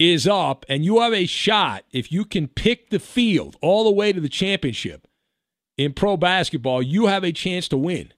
is 0.00 0.26
up, 0.26 0.64
and 0.66 0.82
you 0.82 1.00
have 1.00 1.12
a 1.12 1.26
shot 1.26 1.84
if 1.92 2.10
you 2.10 2.24
can 2.24 2.48
pick 2.48 2.88
the 2.88 2.98
field 2.98 3.56
all 3.60 3.84
the 3.84 3.90
way 3.90 4.12
to 4.12 4.20
the 4.20 4.30
championship 4.30 5.06
in 5.76 5.92
pro 5.92 6.16
basketball. 6.16 6.82
You 6.82 7.06
have 7.06 7.22
a 7.22 7.32
chance 7.32 7.68
to 7.68 7.76
win 7.76 8.12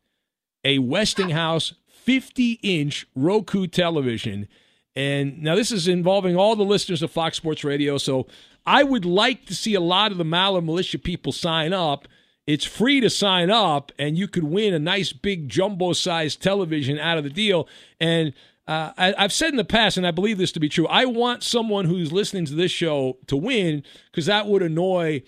a 0.64 0.78
Westinghouse 0.78 1.74
50 1.88 2.60
inch 2.62 3.06
Roku 3.16 3.66
television. 3.66 4.46
And 4.94 5.42
now 5.42 5.56
this 5.56 5.72
is 5.72 5.88
involving 5.88 6.36
all 6.36 6.54
the 6.54 6.62
listeners 6.62 7.02
of 7.02 7.10
Fox 7.10 7.36
Sports 7.36 7.64
Radio. 7.64 7.98
So 7.98 8.28
I 8.64 8.84
would 8.84 9.04
like 9.04 9.46
to 9.46 9.54
see 9.54 9.74
a 9.74 9.80
lot 9.80 10.12
of 10.12 10.18
the 10.18 10.24
Maller 10.24 10.64
Militia 10.64 11.00
people 11.00 11.32
sign 11.32 11.72
up. 11.72 12.06
It's 12.46 12.64
free 12.64 13.00
to 13.00 13.10
sign 13.10 13.50
up, 13.50 13.92
and 13.98 14.18
you 14.18 14.26
could 14.28 14.44
win 14.44 14.74
a 14.74 14.78
nice 14.78 15.12
big 15.12 15.48
jumbo 15.48 15.92
sized 15.92 16.42
television 16.42 16.98
out 16.98 17.18
of 17.18 17.24
the 17.24 17.30
deal. 17.30 17.68
And 18.00 18.34
uh, 18.68 18.92
I, 18.96 19.14
have 19.18 19.32
said 19.32 19.50
in 19.50 19.56
the 19.56 19.64
past, 19.64 19.96
and 19.96 20.06
I 20.06 20.12
believe 20.12 20.38
this 20.38 20.52
to 20.52 20.60
be 20.60 20.68
true, 20.68 20.86
I 20.86 21.04
want 21.04 21.42
someone 21.42 21.86
who's 21.86 22.12
listening 22.12 22.44
to 22.46 22.54
this 22.54 22.70
show 22.70 23.18
to 23.26 23.36
win 23.36 23.82
because 24.10 24.26
that 24.26 24.46
would 24.46 24.62
annoy 24.62 25.22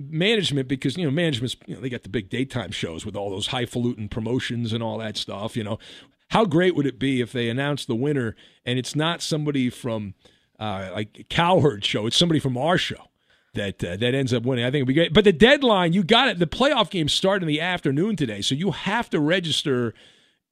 management 0.00 0.68
because 0.68 0.96
you 0.96 1.04
know 1.04 1.10
management's 1.10 1.56
you 1.66 1.74
know, 1.74 1.80
they 1.80 1.88
got 1.88 2.04
the 2.04 2.08
big 2.08 2.30
daytime 2.30 2.70
shows 2.70 3.04
with 3.04 3.16
all 3.16 3.30
those 3.30 3.48
highfalutin 3.48 4.08
promotions 4.08 4.72
and 4.72 4.82
all 4.82 4.98
that 4.98 5.16
stuff 5.16 5.56
you 5.56 5.64
know. 5.64 5.78
How 6.30 6.44
great 6.44 6.76
would 6.76 6.86
it 6.86 6.98
be 6.98 7.20
if 7.20 7.32
they 7.32 7.48
announced 7.48 7.88
the 7.88 7.96
winner 7.96 8.36
and 8.64 8.78
it's 8.78 8.94
not 8.94 9.22
somebody 9.22 9.70
from 9.70 10.14
uh, 10.60 10.90
like 10.92 11.26
cowherd 11.28 11.84
show 11.84 12.06
it's 12.06 12.16
somebody 12.16 12.38
from 12.38 12.56
our 12.56 12.78
show 12.78 13.08
that 13.54 13.82
uh, 13.82 13.96
that 13.96 14.14
ends 14.14 14.32
up 14.32 14.44
winning. 14.44 14.64
I 14.64 14.68
think 14.68 14.82
it'd 14.82 14.88
be 14.88 14.94
great. 14.94 15.12
But 15.12 15.24
the 15.24 15.32
deadline 15.32 15.92
you 15.92 16.04
got 16.04 16.28
it. 16.28 16.38
The 16.38 16.46
playoff 16.46 16.90
games 16.90 17.12
start 17.12 17.42
in 17.42 17.48
the 17.48 17.60
afternoon 17.60 18.14
today 18.16 18.40
so 18.40 18.54
you 18.54 18.70
have 18.70 19.10
to 19.10 19.20
register 19.20 19.94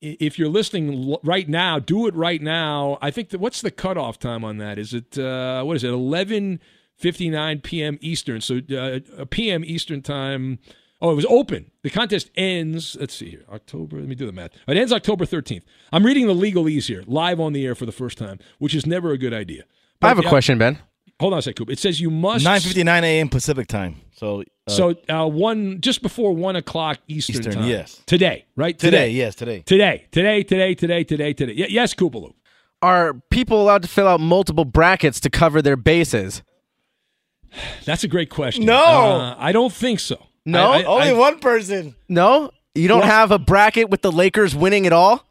if 0.00 0.38
you're 0.38 0.48
listening 0.48 1.16
right 1.22 1.48
now, 1.48 1.78
do 1.78 2.06
it 2.06 2.14
right 2.14 2.40
now. 2.40 2.98
I 3.00 3.10
think 3.10 3.30
that 3.30 3.40
what's 3.40 3.60
the 3.60 3.70
cutoff 3.70 4.18
time 4.18 4.44
on 4.44 4.58
that? 4.58 4.78
Is 4.78 4.94
it 4.94 5.18
uh, 5.18 5.62
what 5.64 5.76
is 5.76 5.84
it? 5.84 5.90
Eleven 5.90 6.60
fifty 6.96 7.30
nine 7.30 7.60
p.m. 7.60 7.98
Eastern. 8.00 8.40
So 8.40 8.60
uh, 8.70 9.00
a 9.16 9.26
p.m. 9.26 9.64
Eastern 9.64 10.02
time. 10.02 10.58
Oh, 11.00 11.10
it 11.10 11.14
was 11.14 11.26
open. 11.26 11.70
The 11.82 11.90
contest 11.90 12.30
ends. 12.36 12.96
Let's 12.98 13.14
see 13.14 13.30
here. 13.30 13.44
October. 13.52 13.98
Let 13.98 14.08
me 14.08 14.14
do 14.14 14.24
the 14.24 14.32
math. 14.32 14.52
It 14.66 14.76
ends 14.76 14.92
October 14.92 15.26
thirteenth. 15.26 15.64
I'm 15.92 16.04
reading 16.04 16.26
the 16.26 16.34
legalese 16.34 16.86
here, 16.86 17.02
live 17.06 17.40
on 17.40 17.52
the 17.52 17.66
air 17.66 17.74
for 17.74 17.86
the 17.86 17.92
first 17.92 18.18
time, 18.18 18.38
which 18.58 18.74
is 18.74 18.86
never 18.86 19.12
a 19.12 19.18
good 19.18 19.34
idea. 19.34 19.64
But, 20.00 20.06
I 20.06 20.10
have 20.10 20.18
a 20.18 20.22
yeah, 20.22 20.28
question, 20.28 20.58
Ben. 20.58 20.78
Hold 21.20 21.32
on 21.32 21.38
a 21.38 21.42
second, 21.42 21.56
Coop. 21.56 21.70
It 21.70 21.78
says 21.78 22.00
you 22.00 22.10
must 22.10 22.44
9:59 22.44 23.02
a.m. 23.02 23.28
Pacific 23.28 23.66
time. 23.66 23.96
So 24.12 24.44
so 24.68 24.94
uh, 25.08 25.28
one 25.28 25.80
just 25.80 26.02
before 26.02 26.34
one 26.34 26.56
o'clock 26.56 26.98
Eastern, 27.08 27.36
Eastern 27.36 27.52
time. 27.54 27.64
Yes. 27.68 28.02
Today, 28.06 28.46
right? 28.56 28.76
Today. 28.78 28.90
today. 28.90 29.10
yes, 29.10 29.34
today. 29.34 29.60
Today, 29.60 30.06
today, 30.10 30.42
today, 30.42 30.74
today, 30.74 31.04
today, 31.04 31.32
today. 31.32 31.54
Y- 31.56 31.66
yes, 31.70 31.94
Koopaloo. 31.94 32.32
Are 32.82 33.14
people 33.30 33.62
allowed 33.62 33.82
to 33.82 33.88
fill 33.88 34.08
out 34.08 34.20
multiple 34.20 34.64
brackets 34.64 35.20
to 35.20 35.30
cover 35.30 35.62
their 35.62 35.76
bases? 35.76 36.42
That's 37.84 38.04
a 38.04 38.08
great 38.08 38.28
question. 38.28 38.66
No, 38.66 38.76
uh, 38.76 39.36
I 39.38 39.52
don't 39.52 39.72
think 39.72 40.00
so. 40.00 40.26
No, 40.44 40.72
I, 40.72 40.80
I, 40.80 40.84
only 40.84 41.08
I, 41.08 41.12
one 41.12 41.38
person. 41.38 41.94
No, 42.08 42.50
you 42.74 42.88
don't 42.88 43.04
have 43.04 43.30
a 43.30 43.38
bracket 43.38 43.88
with 43.88 44.02
the 44.02 44.12
Lakers 44.12 44.54
winning 44.54 44.84
it 44.84 44.92
all. 44.92 45.24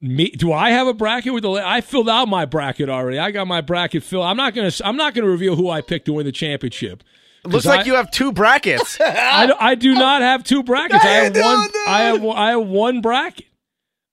Me, 0.00 0.30
do 0.30 0.52
I 0.52 0.70
have 0.70 0.86
a 0.86 0.94
bracket 0.94 1.32
with 1.32 1.44
the? 1.44 1.50
I 1.52 1.80
filled 1.80 2.08
out 2.08 2.26
my 2.26 2.44
bracket 2.44 2.88
already. 2.88 3.18
I 3.18 3.30
got 3.30 3.46
my 3.46 3.60
bracket 3.60 4.02
filled. 4.02 4.24
I'm 4.24 4.36
not 4.36 4.54
gonna. 4.54 4.72
I'm 4.84 4.96
not 4.96 5.14
gonna 5.14 5.28
reveal 5.28 5.56
who 5.56 5.70
I 5.70 5.80
picked 5.80 6.06
to 6.06 6.12
win 6.12 6.26
the 6.26 6.32
championship. 6.32 7.02
Looks 7.44 7.66
like 7.66 7.80
I, 7.80 7.84
you 7.84 7.94
have 7.94 8.10
two 8.10 8.32
brackets. 8.32 8.98
I, 9.00 9.52
I 9.58 9.74
do 9.74 9.94
not 9.94 10.22
have 10.22 10.44
two 10.44 10.62
brackets. 10.62 11.04
I 11.04 11.08
have 11.08 11.36
one. 11.36 11.70
I 11.86 12.00
have 12.02 12.24
I 12.24 12.50
have 12.50 12.66
one 12.66 13.00
bracket. 13.00 13.46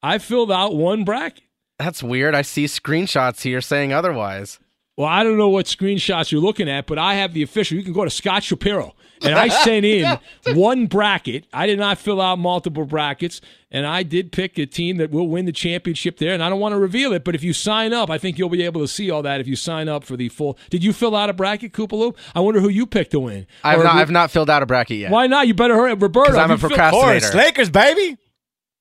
I 0.02 0.18
filled 0.18 0.52
out 0.52 0.76
one 0.76 1.04
bracket. 1.04 1.44
That's 1.78 2.02
weird. 2.02 2.36
I 2.36 2.42
see 2.42 2.65
screenshots 2.65 3.42
here 3.42 3.62
saying 3.62 3.94
otherwise. 3.94 4.60
Well, 4.98 5.08
I 5.08 5.24
don't 5.24 5.38
know 5.38 5.50
what 5.50 5.65
screenshots 5.65 6.32
you're 6.32 6.42
looking 6.42 6.68
at, 6.70 6.88
but 6.88 6.98
I 6.98 7.15
have 7.15 7.34
the 7.34 7.44
official. 7.44 7.78
You 7.78 7.84
can 7.84 7.94
go 7.94 8.04
to 8.04 8.10
Scott 8.10 8.44
Shapiro 8.44 8.96
and 9.21 9.36
I 9.36 9.47
sent 9.63 9.86
in 9.86 10.17
one 10.55 10.88
bracket. 10.88 11.45
I 11.53 11.67
did 11.67 11.79
not 11.79 11.97
fill 11.97 12.21
out 12.21 12.39
multiple 12.39 12.86
brackets, 12.86 13.41
and 13.71 13.86
I 13.86 14.03
did 14.03 14.32
pick 14.32 14.58
a 14.58 14.65
team 14.65 14.97
that 14.97 15.12
will 15.12 15.27
win 15.27 15.45
the 15.45 15.51
championship 15.51 16.17
there. 16.17 16.34
And 16.34 16.43
I 16.43 16.49
don't 16.49 16.60
want 16.60 16.73
to 16.73 16.79
reveal 16.79 17.13
it, 17.13 17.23
but 17.23 17.36
if 17.36 17.43
you 17.43 17.53
sign 17.53 17.93
up, 17.93 18.10
I 18.10 18.17
think 18.17 18.38
you'll 18.38 18.49
be 18.49 18.63
able 18.63 18.82
to 18.82 18.88
see 18.88 19.10
all 19.12 19.21
that 19.23 19.39
if 19.39 19.47
you 19.47 19.55
sign 19.55 19.88
up 19.88 20.03
for 20.03 20.15
the 20.17 20.29
full. 20.29 20.58
Did 20.69 20.84
you 20.84 20.93
fill 20.93 21.15
out 21.15 21.29
a 21.29 21.34
bracket, 21.34 21.73
Koopaloo? 21.73 22.15
I 22.36 22.39
wonder 22.39 22.60
who 22.60 22.69
you 22.69 22.86
picked 22.86 23.12
to 23.12 23.19
win. 23.19 23.47
I've 23.63 23.84
not. 23.84 23.95
I've 23.95 24.12
not 24.12 24.32
filled 24.32 24.49
out 24.49 24.63
a 24.63 24.65
bracket 24.65 24.97
yet. 24.97 25.12
Why 25.12 25.27
not? 25.27 25.47
You 25.47 25.53
better 25.53 25.75
hurry, 25.75 25.93
Roberto. 25.93 26.38
I'm 26.38 26.51
a 26.51 26.58
procrastinator. 26.58 27.27
Fill- 27.27 27.38
Lakers, 27.38 27.69
baby. 27.69 28.17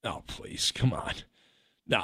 Oh, 0.05 0.23
please, 0.27 0.71
come 0.73 0.93
on. 0.93 1.13
No, 1.91 1.99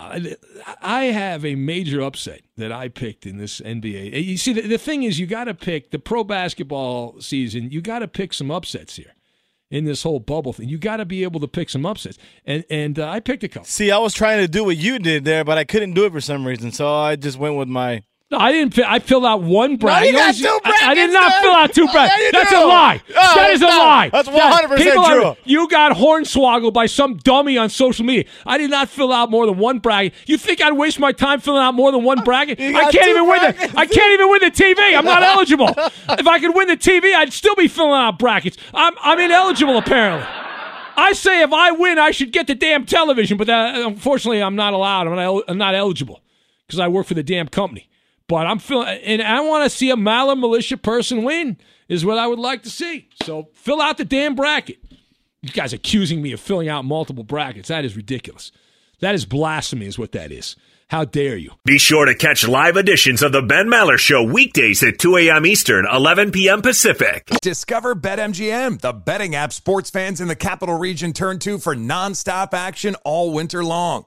I 0.80 1.04
have 1.04 1.44
a 1.44 1.56
major 1.56 2.00
upset 2.00 2.40
that 2.56 2.72
I 2.72 2.88
picked 2.88 3.26
in 3.26 3.36
this 3.36 3.60
NBA. 3.60 4.24
You 4.24 4.38
see, 4.38 4.54
the, 4.54 4.62
the 4.62 4.78
thing 4.78 5.02
is, 5.02 5.20
you 5.20 5.26
got 5.26 5.44
to 5.44 5.52
pick 5.52 5.90
the 5.90 5.98
pro 5.98 6.24
basketball 6.24 7.20
season. 7.20 7.70
You 7.70 7.82
got 7.82 7.98
to 7.98 8.08
pick 8.08 8.32
some 8.32 8.50
upsets 8.50 8.96
here 8.96 9.14
in 9.70 9.84
this 9.84 10.02
whole 10.02 10.20
bubble 10.20 10.54
thing. 10.54 10.70
You 10.70 10.78
got 10.78 10.96
to 10.98 11.04
be 11.04 11.22
able 11.22 11.38
to 11.40 11.48
pick 11.48 11.68
some 11.68 11.84
upsets, 11.84 12.16
and 12.46 12.64
and 12.70 12.98
uh, 12.98 13.10
I 13.10 13.20
picked 13.20 13.44
a 13.44 13.48
couple. 13.48 13.66
See, 13.66 13.90
I 13.90 13.98
was 13.98 14.14
trying 14.14 14.40
to 14.40 14.48
do 14.48 14.64
what 14.64 14.78
you 14.78 14.98
did 14.98 15.26
there, 15.26 15.44
but 15.44 15.58
I 15.58 15.64
couldn't 15.64 15.92
do 15.92 16.06
it 16.06 16.12
for 16.12 16.20
some 16.20 16.46
reason, 16.46 16.72
so 16.72 16.90
I 16.90 17.16
just 17.16 17.38
went 17.38 17.56
with 17.56 17.68
my 17.68 18.02
no, 18.34 18.44
I 18.44 18.52
didn't. 18.52 18.78
I 18.78 18.98
filled 18.98 19.24
out 19.24 19.42
one 19.42 19.76
bracket. 19.76 20.12
No, 20.14 20.26
you 20.26 20.26
got 20.26 20.34
two 20.34 20.60
brackets. 20.62 20.82
I, 20.82 20.90
I 20.90 20.94
did 20.94 21.12
not 21.12 21.42
fill 21.42 21.52
out 21.52 21.74
two 21.74 21.86
oh, 21.88 21.92
brackets. 21.92 22.22
Yeah, 22.22 22.30
That's 22.32 22.50
do. 22.50 22.56
a 22.56 22.66
lie. 22.66 23.02
Oh, 23.10 23.32
that 23.36 23.50
is 23.50 23.62
a 23.62 23.66
lie. 23.66 24.10
That's 24.10 24.28
one 24.28 24.52
hundred 24.52 24.68
percent 24.68 24.92
true. 24.92 25.24
Are, 25.24 25.36
you 25.44 25.68
got 25.68 25.92
hornswoggled 25.92 26.72
by 26.72 26.86
some 26.86 27.16
dummy 27.18 27.56
on 27.58 27.70
social 27.70 28.04
media. 28.04 28.24
I 28.46 28.58
did 28.58 28.70
not 28.70 28.88
fill 28.88 29.12
out 29.12 29.30
more 29.30 29.46
than 29.46 29.58
one 29.58 29.78
bracket. 29.78 30.14
You 30.26 30.38
think 30.38 30.60
I'd 30.60 30.72
waste 30.72 30.98
my 30.98 31.12
time 31.12 31.40
filling 31.40 31.62
out 31.62 31.74
more 31.74 31.92
than 31.92 32.04
one 32.04 32.22
bracket? 32.24 32.60
I 32.60 32.90
can't 32.90 33.08
even 33.08 33.26
brackets. 33.26 33.60
win 33.60 33.70
the. 33.72 33.78
I 33.78 33.86
can't 33.86 34.12
even 34.12 34.30
win 34.30 34.40
the 34.40 34.50
TV. 34.50 34.96
I'm 34.96 35.04
not 35.04 35.22
eligible. 35.22 35.68
if 36.18 36.26
I 36.26 36.38
could 36.38 36.54
win 36.54 36.68
the 36.68 36.76
TV, 36.76 37.14
I'd 37.14 37.32
still 37.32 37.54
be 37.54 37.68
filling 37.68 37.92
out 37.92 38.18
brackets. 38.18 38.56
I'm 38.72 38.94
I'm 39.02 39.18
ineligible 39.18 39.78
apparently. 39.78 40.26
I 40.96 41.12
say 41.12 41.42
if 41.42 41.52
I 41.52 41.72
win, 41.72 41.98
I 41.98 42.12
should 42.12 42.32
get 42.32 42.46
the 42.46 42.54
damn 42.54 42.86
television, 42.86 43.36
but 43.36 43.48
that, 43.48 43.80
unfortunately, 43.80 44.42
I'm 44.42 44.54
not 44.54 44.74
allowed. 44.74 45.08
I'm 45.08 45.16
not, 45.16 45.44
I'm 45.48 45.58
not 45.58 45.74
eligible 45.74 46.22
because 46.66 46.78
I 46.78 46.88
work 46.88 47.06
for 47.06 47.14
the 47.14 47.22
damn 47.22 47.48
company. 47.48 47.88
But 48.28 48.46
I'm 48.46 48.58
feeling, 48.58 48.88
and 48.88 49.22
I 49.22 49.40
want 49.40 49.64
to 49.64 49.76
see 49.76 49.90
a 49.90 49.96
Maller 49.96 50.38
militia 50.38 50.76
person 50.76 51.24
win. 51.24 51.58
Is 51.86 52.04
what 52.04 52.16
I 52.16 52.26
would 52.26 52.38
like 52.38 52.62
to 52.62 52.70
see. 52.70 53.10
So 53.24 53.50
fill 53.52 53.82
out 53.82 53.98
the 53.98 54.06
damn 54.06 54.34
bracket. 54.34 54.78
You 55.42 55.50
guys 55.50 55.74
accusing 55.74 56.22
me 56.22 56.32
of 56.32 56.40
filling 56.40 56.70
out 56.70 56.86
multiple 56.86 57.24
brackets. 57.24 57.68
That 57.68 57.84
is 57.84 57.94
ridiculous. 57.94 58.52
That 59.00 59.14
is 59.14 59.26
blasphemy, 59.26 59.84
is 59.84 59.98
what 59.98 60.12
that 60.12 60.32
is. 60.32 60.56
How 60.88 61.04
dare 61.04 61.36
you? 61.36 61.50
Be 61.64 61.78
sure 61.78 62.06
to 62.06 62.14
catch 62.14 62.46
live 62.46 62.76
editions 62.76 63.22
of 63.22 63.32
the 63.32 63.42
Ben 63.42 63.66
Maller 63.66 63.98
Show 63.98 64.22
weekdays 64.22 64.82
at 64.82 64.98
2 64.98 65.16
a.m. 65.18 65.44
Eastern, 65.44 65.86
11 65.90 66.30
p.m. 66.30 66.62
Pacific. 66.62 67.28
Discover 67.42 67.96
BetMGM, 67.96 68.80
the 68.80 68.92
betting 68.92 69.34
app 69.34 69.52
sports 69.52 69.90
fans 69.90 70.20
in 70.20 70.28
the 70.28 70.36
capital 70.36 70.78
region 70.78 71.12
turn 71.12 71.38
to 71.40 71.58
for 71.58 71.74
nonstop 71.74 72.54
action 72.54 72.96
all 73.04 73.32
winter 73.32 73.62
long. 73.62 74.06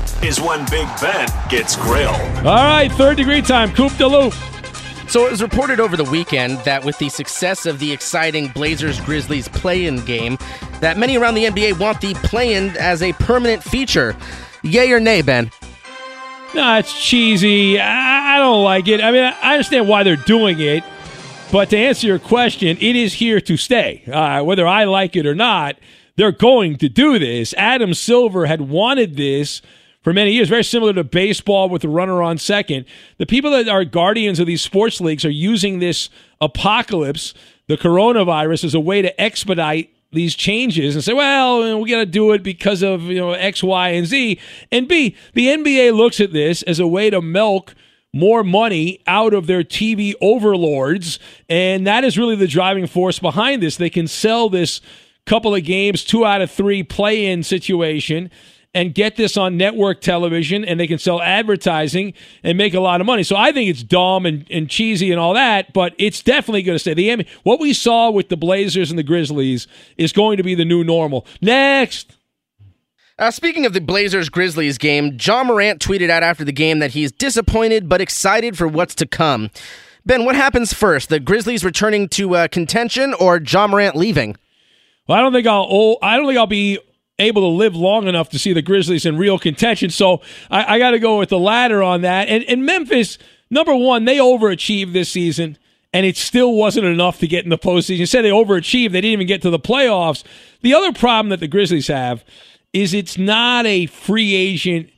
is 0.23 0.39
when 0.39 0.65
Big 0.69 0.87
Ben 1.01 1.27
gets 1.49 1.75
grilled. 1.75 2.15
All 2.37 2.55
right, 2.55 2.91
third 2.91 3.17
degree 3.17 3.41
time. 3.41 3.71
Coop 3.73 3.95
de 3.97 4.07
loop. 4.07 4.33
So 5.07 5.25
it 5.25 5.31
was 5.31 5.41
reported 5.41 5.79
over 5.81 5.97
the 5.97 6.05
weekend 6.05 6.59
that 6.59 6.85
with 6.85 6.97
the 6.97 7.09
success 7.09 7.65
of 7.65 7.79
the 7.79 7.91
exciting 7.91 8.47
Blazers 8.49 9.01
Grizzlies 9.01 9.49
play-in 9.49 10.05
game, 10.05 10.37
that 10.79 10.97
many 10.97 11.17
around 11.17 11.33
the 11.35 11.45
NBA 11.45 11.79
want 11.79 11.99
the 11.99 12.13
play-in 12.13 12.69
as 12.77 13.01
a 13.03 13.11
permanent 13.13 13.61
feature. 13.61 14.15
Yay 14.63 14.89
or 14.91 15.01
nay, 15.01 15.21
Ben? 15.21 15.51
No, 16.53 16.77
it's 16.77 16.97
cheesy. 16.97 17.79
I, 17.79 18.35
I 18.35 18.39
don't 18.39 18.63
like 18.63 18.87
it. 18.87 19.01
I 19.01 19.11
mean, 19.11 19.23
I 19.23 19.53
understand 19.53 19.87
why 19.89 20.03
they're 20.03 20.15
doing 20.15 20.59
it, 20.59 20.83
but 21.51 21.69
to 21.71 21.77
answer 21.77 22.07
your 22.07 22.19
question, 22.19 22.77
it 22.79 22.95
is 22.95 23.13
here 23.13 23.41
to 23.41 23.57
stay. 23.57 24.03
Uh, 24.09 24.43
whether 24.43 24.65
I 24.65 24.85
like 24.85 25.17
it 25.17 25.25
or 25.25 25.35
not, 25.35 25.75
they're 26.15 26.31
going 26.31 26.77
to 26.77 26.87
do 26.87 27.19
this. 27.19 27.53
Adam 27.57 27.93
Silver 27.93 28.45
had 28.45 28.61
wanted 28.61 29.17
this 29.17 29.61
for 30.01 30.13
many 30.13 30.31
years, 30.31 30.49
very 30.49 30.63
similar 30.63 30.93
to 30.93 31.03
baseball 31.03 31.69
with 31.69 31.83
the 31.83 31.89
runner 31.89 32.23
on 32.23 32.37
second. 32.37 32.85
The 33.17 33.25
people 33.25 33.51
that 33.51 33.67
are 33.67 33.85
guardians 33.85 34.39
of 34.39 34.47
these 34.47 34.61
sports 34.61 34.99
leagues 34.99 35.23
are 35.25 35.29
using 35.29 35.79
this 35.79 36.09
apocalypse, 36.39 37.33
the 37.67 37.77
coronavirus, 37.77 38.63
as 38.63 38.73
a 38.73 38.79
way 38.79 39.01
to 39.01 39.21
expedite 39.21 39.93
these 40.11 40.35
changes 40.35 40.95
and 40.95 41.03
say, 41.03 41.13
well, 41.13 41.79
we 41.79 41.89
got 41.89 41.99
to 41.99 42.05
do 42.05 42.31
it 42.31 42.43
because 42.43 42.81
of 42.81 43.03
you 43.03 43.17
know 43.17 43.31
X, 43.31 43.63
Y, 43.63 43.89
and 43.89 44.07
Z. 44.07 44.39
And 44.71 44.87
B, 44.87 45.15
the 45.33 45.47
NBA 45.47 45.95
looks 45.95 46.19
at 46.19 46.33
this 46.33 46.63
as 46.63 46.79
a 46.79 46.87
way 46.87 47.09
to 47.09 47.21
milk 47.21 47.75
more 48.13 48.43
money 48.43 49.01
out 49.07 49.33
of 49.33 49.47
their 49.47 49.63
TV 49.63 50.13
overlords, 50.19 51.17
and 51.47 51.87
that 51.87 52.03
is 52.03 52.17
really 52.17 52.35
the 52.35 52.47
driving 52.47 52.87
force 52.87 53.19
behind 53.19 53.63
this. 53.63 53.77
They 53.77 53.89
can 53.89 54.07
sell 54.07 54.49
this 54.49 54.81
couple 55.25 55.55
of 55.55 55.63
games, 55.63 56.03
two 56.03 56.25
out 56.25 56.41
of 56.41 56.51
three 56.51 56.83
play-in 56.83 57.43
situation 57.43 58.31
and 58.73 58.93
get 58.93 59.15
this 59.15 59.35
on 59.35 59.57
network 59.57 60.01
television 60.01 60.63
and 60.63 60.79
they 60.79 60.87
can 60.87 60.97
sell 60.97 61.21
advertising 61.21 62.13
and 62.43 62.57
make 62.57 62.73
a 62.73 62.79
lot 62.79 63.01
of 63.01 63.07
money. 63.07 63.23
So 63.23 63.35
I 63.35 63.51
think 63.51 63.69
it's 63.69 63.83
dumb 63.83 64.25
and, 64.25 64.45
and 64.49 64.69
cheesy 64.69 65.11
and 65.11 65.19
all 65.19 65.33
that, 65.33 65.73
but 65.73 65.93
it's 65.97 66.21
definitely 66.23 66.63
going 66.63 66.75
to 66.75 66.79
stay. 66.79 66.93
The 66.93 67.25
what 67.43 67.59
we 67.59 67.73
saw 67.73 68.09
with 68.09 68.29
the 68.29 68.37
Blazers 68.37 68.89
and 68.89 68.97
the 68.97 69.03
Grizzlies 69.03 69.67
is 69.97 70.13
going 70.13 70.37
to 70.37 70.43
be 70.43 70.55
the 70.55 70.65
new 70.65 70.83
normal. 70.83 71.25
Next. 71.41 72.15
Uh, 73.19 73.29
speaking 73.29 73.65
of 73.65 73.73
the 73.73 73.81
Blazers 73.81 74.29
Grizzlies 74.29 74.77
game, 74.79 75.17
Ja 75.21 75.43
Morant 75.43 75.79
tweeted 75.79 76.09
out 76.09 76.23
after 76.23 76.43
the 76.43 76.51
game 76.51 76.79
that 76.79 76.91
he's 76.91 77.11
disappointed 77.11 77.87
but 77.87 78.01
excited 78.01 78.57
for 78.57 78.67
what's 78.67 78.95
to 78.95 79.05
come. 79.05 79.51
Ben, 80.05 80.25
what 80.25 80.35
happens 80.35 80.73
first? 80.73 81.09
The 81.09 81.19
Grizzlies 81.19 81.63
returning 81.63 82.07
to 82.09 82.35
uh, 82.35 82.47
contention 82.47 83.13
or 83.13 83.39
Ja 83.39 83.67
Morant 83.67 83.95
leaving? 83.95 84.37
Well, 85.07 85.19
I 85.19 85.21
don't 85.21 85.33
think 85.33 85.45
I'll. 85.45 85.67
Oh, 85.69 85.97
I 86.01 86.17
don't 86.17 86.25
think 86.25 86.39
I'll 86.39 86.47
be 86.47 86.79
able 87.21 87.41
to 87.43 87.47
live 87.47 87.75
long 87.75 88.07
enough 88.07 88.29
to 88.29 88.39
see 88.39 88.53
the 88.53 88.61
Grizzlies 88.61 89.05
in 89.05 89.17
real 89.17 89.39
contention. 89.39 89.89
So 89.89 90.21
I, 90.49 90.75
I 90.75 90.79
got 90.79 90.91
to 90.91 90.99
go 90.99 91.19
with 91.19 91.29
the 91.29 91.39
latter 91.39 91.81
on 91.81 92.01
that. 92.01 92.27
And, 92.27 92.43
and 92.45 92.65
Memphis, 92.65 93.17
number 93.49 93.75
one, 93.75 94.05
they 94.05 94.17
overachieved 94.17 94.93
this 94.93 95.09
season, 95.09 95.57
and 95.93 96.05
it 96.05 96.17
still 96.17 96.53
wasn't 96.53 96.85
enough 96.85 97.19
to 97.19 97.27
get 97.27 97.43
in 97.43 97.49
the 97.49 97.57
postseason. 97.57 97.97
You 97.97 98.05
said 98.05 98.23
they 98.23 98.29
overachieved; 98.29 98.91
they 98.91 99.01
didn't 99.01 99.13
even 99.13 99.27
get 99.27 99.41
to 99.43 99.49
the 99.49 99.59
playoffs. 99.59 100.23
The 100.61 100.73
other 100.73 100.93
problem 100.93 101.29
that 101.29 101.39
the 101.39 101.47
Grizzlies 101.47 101.87
have 101.87 102.23
is 102.73 102.93
it's 102.93 103.17
not 103.17 103.65
a 103.65 103.85
free 103.87 104.33
agent 104.33 104.89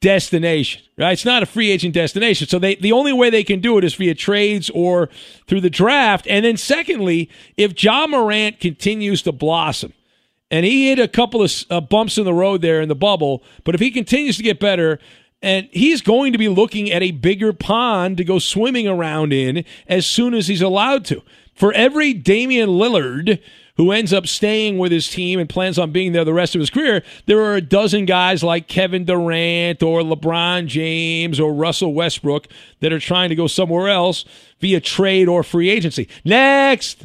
destination, 0.00 0.82
right? 0.98 1.12
It's 1.12 1.24
not 1.24 1.42
a 1.42 1.46
free 1.46 1.70
agent 1.70 1.94
destination. 1.94 2.46
So 2.46 2.58
they 2.58 2.76
the 2.76 2.92
only 2.92 3.12
way 3.12 3.30
they 3.30 3.44
can 3.44 3.60
do 3.60 3.78
it 3.78 3.84
is 3.84 3.94
via 3.94 4.14
trades 4.14 4.70
or 4.70 5.08
through 5.46 5.62
the 5.62 5.70
draft. 5.70 6.26
And 6.28 6.44
then 6.44 6.56
secondly, 6.56 7.30
if 7.56 7.82
Ja 7.82 8.06
Morant 8.06 8.60
continues 8.60 9.22
to 9.22 9.32
blossom, 9.32 9.92
and 10.50 10.64
he 10.64 10.88
hit 10.88 10.98
a 10.98 11.08
couple 11.08 11.42
of 11.42 11.52
uh, 11.70 11.80
bumps 11.80 12.18
in 12.18 12.24
the 12.24 12.34
road 12.34 12.62
there 12.62 12.80
in 12.80 12.88
the 12.88 12.94
bubble, 12.94 13.42
but 13.64 13.74
if 13.74 13.80
he 13.80 13.90
continues 13.90 14.36
to 14.36 14.42
get 14.42 14.60
better, 14.60 14.98
And 15.42 15.68
he's 15.70 16.00
going 16.00 16.32
to 16.32 16.38
be 16.38 16.48
looking 16.48 16.90
at 16.90 17.02
a 17.02 17.10
bigger 17.12 17.52
pond 17.52 18.16
to 18.16 18.24
go 18.24 18.38
swimming 18.38 18.88
around 18.88 19.32
in 19.32 19.64
as 19.86 20.06
soon 20.06 20.34
as 20.34 20.48
he's 20.48 20.62
allowed 20.62 21.04
to. 21.06 21.22
For 21.54 21.72
every 21.72 22.14
Damian 22.14 22.70
Lillard 22.70 23.40
who 23.76 23.92
ends 23.92 24.12
up 24.14 24.26
staying 24.26 24.78
with 24.78 24.90
his 24.90 25.06
team 25.08 25.38
and 25.38 25.48
plans 25.50 25.78
on 25.78 25.92
being 25.92 26.12
there 26.12 26.24
the 26.24 26.32
rest 26.32 26.54
of 26.54 26.60
his 26.60 26.70
career, 26.70 27.02
there 27.26 27.42
are 27.42 27.56
a 27.56 27.60
dozen 27.60 28.06
guys 28.06 28.42
like 28.42 28.68
Kevin 28.68 29.04
Durant 29.04 29.82
or 29.82 30.00
LeBron 30.00 30.66
James 30.66 31.38
or 31.38 31.52
Russell 31.52 31.92
Westbrook 31.92 32.48
that 32.80 32.92
are 32.92 32.98
trying 32.98 33.28
to 33.28 33.34
go 33.34 33.46
somewhere 33.46 33.88
else 33.88 34.24
via 34.60 34.80
trade 34.80 35.28
or 35.28 35.42
free 35.42 35.68
agency. 35.68 36.08
Next. 36.24 37.04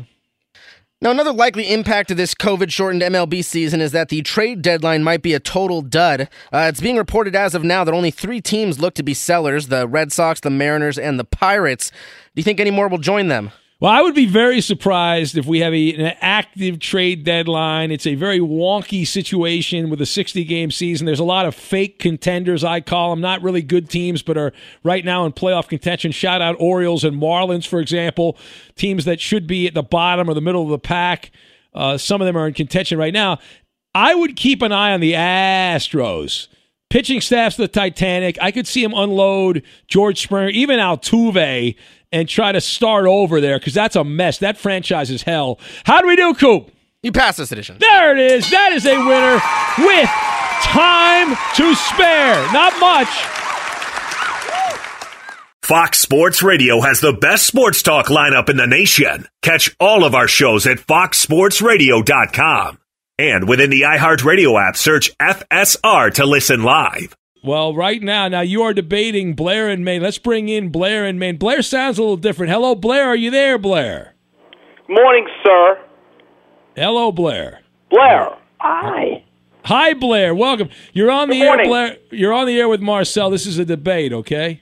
Now, 1.03 1.09
another 1.09 1.33
likely 1.33 1.73
impact 1.73 2.11
of 2.11 2.17
this 2.17 2.35
COVID 2.35 2.71
shortened 2.71 3.01
MLB 3.01 3.43
season 3.43 3.81
is 3.81 3.91
that 3.91 4.09
the 4.09 4.21
trade 4.21 4.61
deadline 4.61 5.03
might 5.03 5.23
be 5.23 5.33
a 5.33 5.39
total 5.39 5.81
dud. 5.81 6.29
Uh, 6.53 6.67
it's 6.69 6.79
being 6.79 6.95
reported 6.95 7.35
as 7.35 7.55
of 7.55 7.63
now 7.63 7.83
that 7.83 7.91
only 7.91 8.11
three 8.11 8.39
teams 8.39 8.79
look 8.79 8.93
to 8.93 9.01
be 9.01 9.15
sellers 9.15 9.69
the 9.69 9.87
Red 9.87 10.11
Sox, 10.11 10.41
the 10.41 10.51
Mariners, 10.51 10.99
and 10.99 11.19
the 11.19 11.23
Pirates. 11.23 11.89
Do 11.89 11.95
you 12.35 12.43
think 12.43 12.59
any 12.59 12.69
more 12.69 12.87
will 12.87 12.99
join 12.99 13.29
them? 13.29 13.51
Well, 13.81 13.91
I 13.91 14.03
would 14.03 14.13
be 14.13 14.27
very 14.27 14.61
surprised 14.61 15.35
if 15.39 15.47
we 15.47 15.61
have 15.61 15.73
a, 15.73 15.93
an 15.95 16.15
active 16.21 16.77
trade 16.77 17.23
deadline. 17.23 17.89
It's 17.89 18.05
a 18.05 18.13
very 18.13 18.37
wonky 18.37 19.07
situation 19.07 19.89
with 19.89 19.99
a 19.99 20.05
60 20.05 20.43
game 20.43 20.69
season. 20.69 21.07
There's 21.07 21.19
a 21.19 21.23
lot 21.23 21.47
of 21.47 21.55
fake 21.55 21.97
contenders, 21.97 22.63
I 22.63 22.81
call 22.81 23.09
them, 23.09 23.21
not 23.21 23.41
really 23.41 23.63
good 23.63 23.89
teams, 23.89 24.21
but 24.21 24.37
are 24.37 24.53
right 24.83 25.03
now 25.03 25.25
in 25.25 25.31
playoff 25.31 25.67
contention. 25.67 26.11
Shout 26.11 26.43
out 26.43 26.57
Orioles 26.59 27.03
and 27.03 27.19
Marlins, 27.19 27.65
for 27.67 27.79
example, 27.79 28.37
teams 28.75 29.05
that 29.05 29.19
should 29.19 29.47
be 29.47 29.65
at 29.65 29.73
the 29.73 29.81
bottom 29.81 30.29
or 30.29 30.35
the 30.35 30.41
middle 30.41 30.61
of 30.61 30.69
the 30.69 30.77
pack. 30.77 31.31
Uh, 31.73 31.97
some 31.97 32.21
of 32.21 32.27
them 32.27 32.37
are 32.37 32.45
in 32.45 32.53
contention 32.53 32.99
right 32.99 33.13
now. 33.13 33.39
I 33.95 34.13
would 34.13 34.35
keep 34.35 34.61
an 34.61 34.71
eye 34.71 34.93
on 34.93 34.99
the 34.99 35.13
Astros. 35.13 36.49
Pitching 36.91 37.21
staff's 37.21 37.55
the 37.55 37.69
Titanic. 37.69 38.37
I 38.41 38.51
could 38.51 38.67
see 38.67 38.83
him 38.83 38.93
unload 38.93 39.63
George 39.87 40.21
Springer, 40.21 40.49
even 40.49 40.77
Altuve 40.77 41.75
and 42.11 42.27
try 42.27 42.51
to 42.51 42.61
start 42.61 43.05
over 43.05 43.39
there 43.41 43.57
because 43.59 43.73
that's 43.73 43.95
a 43.95 44.03
mess. 44.03 44.39
That 44.39 44.57
franchise 44.57 45.09
is 45.09 45.23
hell. 45.23 45.59
How 45.85 46.01
do 46.01 46.07
we 46.07 46.15
do, 46.15 46.33
Coop? 46.33 46.71
You 47.03 47.11
pass 47.11 47.37
this 47.37 47.51
edition. 47.51 47.77
There 47.79 48.15
it 48.15 48.31
is. 48.31 48.49
That 48.51 48.73
is 48.73 48.85
a 48.85 48.97
winner 48.97 49.39
with 49.87 50.09
time 50.63 51.35
to 51.55 51.73
spare. 51.75 52.53
Not 52.53 52.79
much. 52.79 53.07
Fox 55.63 55.99
Sports 55.99 56.43
Radio 56.43 56.81
has 56.81 56.99
the 56.99 57.13
best 57.13 57.45
sports 57.47 57.81
talk 57.81 58.07
lineup 58.07 58.49
in 58.49 58.57
the 58.57 58.67
nation. 58.67 59.27
Catch 59.41 59.75
all 59.79 60.03
of 60.03 60.13
our 60.13 60.27
shows 60.27 60.67
at 60.67 60.79
foxsportsradio.com. 60.79 62.77
And 63.17 63.47
within 63.47 63.69
the 63.69 63.81
iHeartRadio 63.81 64.61
app, 64.61 64.75
search 64.75 65.15
FSR 65.17 66.13
to 66.15 66.25
listen 66.25 66.63
live. 66.63 67.15
Well, 67.43 67.73
right 67.73 68.01
now, 68.01 68.27
now 68.27 68.41
you 68.41 68.61
are 68.61 68.73
debating 68.73 69.33
Blair 69.33 69.67
and 69.67 69.83
Maine. 69.83 70.03
Let's 70.03 70.19
bring 70.19 70.47
in 70.47 70.69
Blair 70.69 71.05
and 71.05 71.19
Maine. 71.19 71.37
Blair 71.37 71.63
sounds 71.63 71.97
a 71.97 72.01
little 72.01 72.17
different. 72.17 72.51
Hello, 72.51 72.75
Blair. 72.75 73.07
Are 73.07 73.15
you 73.15 73.31
there, 73.31 73.57
Blair? 73.57 74.13
Morning, 74.87 75.27
sir. 75.43 75.79
Hello, 76.75 77.11
Blair. 77.11 77.61
Blair. 77.89 78.29
Hi. 78.59 79.23
Hi, 79.65 79.93
Blair. 79.95 80.35
Welcome. 80.35 80.69
You're 80.93 81.09
on 81.09 81.29
the 81.29 81.39
Good 81.39 81.59
air. 81.61 81.65
Blair. 81.65 81.97
You're 82.11 82.33
on 82.33 82.45
the 82.45 82.59
air 82.59 82.69
with 82.69 82.81
Marcel. 82.81 83.31
This 83.31 83.47
is 83.47 83.57
a 83.57 83.65
debate, 83.65 84.13
okay? 84.13 84.61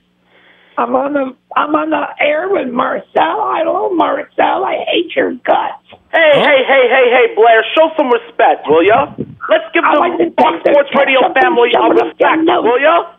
I'm 0.77 0.95
on 0.95 1.13
the 1.13 1.35
I'm 1.57 1.73
on 1.73 1.89
the 1.89 2.05
air 2.21 2.47
with 2.49 2.69
Marcel. 2.69 3.41
I 3.41 3.65
love 3.65 3.91
Marcel. 3.97 4.63
I 4.63 4.85
hate 4.85 5.15
your 5.15 5.33
guts. 5.33 5.81
Hey, 6.13 6.33
hey, 6.37 6.61
hey, 6.61 6.85
hey, 6.85 7.07
hey, 7.09 7.25
Blair. 7.33 7.65
Show 7.73 7.89
some 7.97 8.09
respect, 8.13 8.69
will 8.69 8.85
ya? 8.85 9.13
Let's 9.49 9.65
give 9.73 9.81
the 9.81 9.97
like 9.97 10.13
Fox 10.37 10.61
Sports 10.61 10.93
Radio 10.93 11.25
family 11.33 11.73
a 11.73 11.81
shove 11.81 11.97
it 11.97 12.05
respect, 12.05 12.45
will 12.45 12.79
ya? 12.79 13.17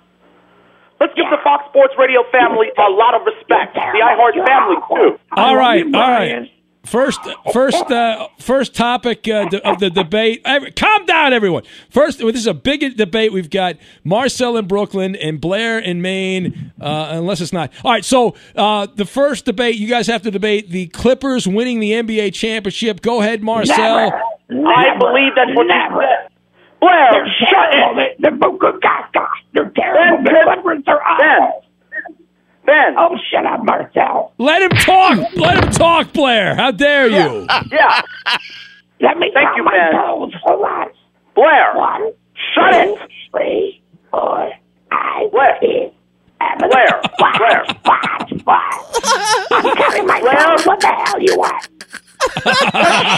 Let's 1.03 1.15
give 1.19 1.27
the 1.27 1.43
Fox 1.43 1.67
Sports 1.75 1.95
Radio 1.99 2.23
family 2.31 2.71
a 2.79 2.91
lot 2.91 3.19
of 3.19 3.27
respect. 3.27 3.75
The 3.75 3.99
iHeart 3.99 4.37
family 4.47 4.79
too. 4.87 5.19
All 5.33 5.57
right, 5.57 5.83
all 5.83 6.01
right. 6.01 6.51
First, 6.85 7.21
first, 7.53 7.91
uh, 7.91 8.29
first 8.39 8.75
topic 8.75 9.29
uh, 9.29 9.49
d- 9.49 9.61
of 9.61 9.81
the 9.81 9.91
debate. 9.91 10.41
Every, 10.47 10.71
calm 10.73 11.05
down, 11.05 11.33
everyone. 11.35 11.63
First, 11.91 12.19
this 12.19 12.35
is 12.37 12.47
a 12.47 12.55
big 12.55 12.97
debate. 12.97 13.33
We've 13.33 13.51
got 13.51 13.77
Marcel 14.03 14.57
in 14.57 14.67
Brooklyn 14.67 15.15
and 15.15 15.41
Blair 15.41 15.79
in 15.79 16.01
Maine, 16.01 16.73
uh, 16.81 17.09
unless 17.11 17.43
it's 17.43 17.53
not. 17.53 17.71
All 17.85 17.93
right. 17.93 18.05
So 18.05 18.35
uh, 18.57 18.87
the 18.95 19.05
first 19.05 19.45
debate, 19.45 19.77
you 19.77 19.89
guys 19.89 20.07
have 20.07 20.23
to 20.23 20.31
debate 20.31 20.71
the 20.71 20.87
Clippers 20.89 21.47
winning 21.47 21.81
the 21.81 21.93
NBA 21.93 22.33
championship. 22.33 23.03
Go 23.03 23.21
ahead, 23.21 23.43
Marcel. 23.43 23.77
I 23.77 24.97
believe 24.99 25.33
that's 25.37 25.55
what 25.55 25.67
you 25.67 25.99
said. 26.01 26.31
Blair, 26.81 27.27
shut 27.39 27.75
it. 27.75 28.17
They're, 28.21 28.31
they're 28.31 28.39
Buka 28.39 28.81
Gaga. 28.81 29.71
Terrible. 29.77 30.25
The 30.25 30.41
Clippers 30.55 30.85
are 30.87 31.03
awful. 31.03 31.65
Ben. 32.71 32.95
Oh, 32.97 33.17
shut 33.31 33.45
up, 33.47 33.65
Marcel. 33.65 34.33
Let 34.39 34.63
him 34.63 34.71
talk. 34.71 35.19
Let 35.35 35.65
him 35.65 35.71
talk, 35.73 36.13
Blair. 36.13 36.55
How 36.55 36.71
dare 36.71 37.09
you? 37.09 37.47
Yeah. 37.73 38.03
Let 39.01 39.17
me 39.19 39.31
Thank 39.35 39.47
count 39.49 39.57
you, 39.57 39.65
my 39.65 39.73
Ben. 39.73 39.93
toes. 39.93 40.33
Hold 40.45 40.65
on. 40.65 40.87
Blair. 41.35 41.73
One, 41.75 42.13
Shut 42.55 42.71
two, 42.73 42.95
it. 42.95 43.11
three, 43.33 43.83
four, 44.11 44.51
five, 44.91 45.31
Blair. 45.33 45.57
six, 45.61 45.95
seven, 46.39 46.69
Blair. 46.71 47.01
five, 47.19 47.39
Blair. 47.39 47.65
five, 47.85 48.43
five. 48.45 48.83
I'm 49.51 49.75
counting 49.75 50.07
my 50.07 50.21
Blair. 50.21 50.37
toes. 50.37 50.67
What 50.67 50.81
the 50.81 50.87
hell 50.89 51.21
you 51.21 51.35
want? 51.37 51.67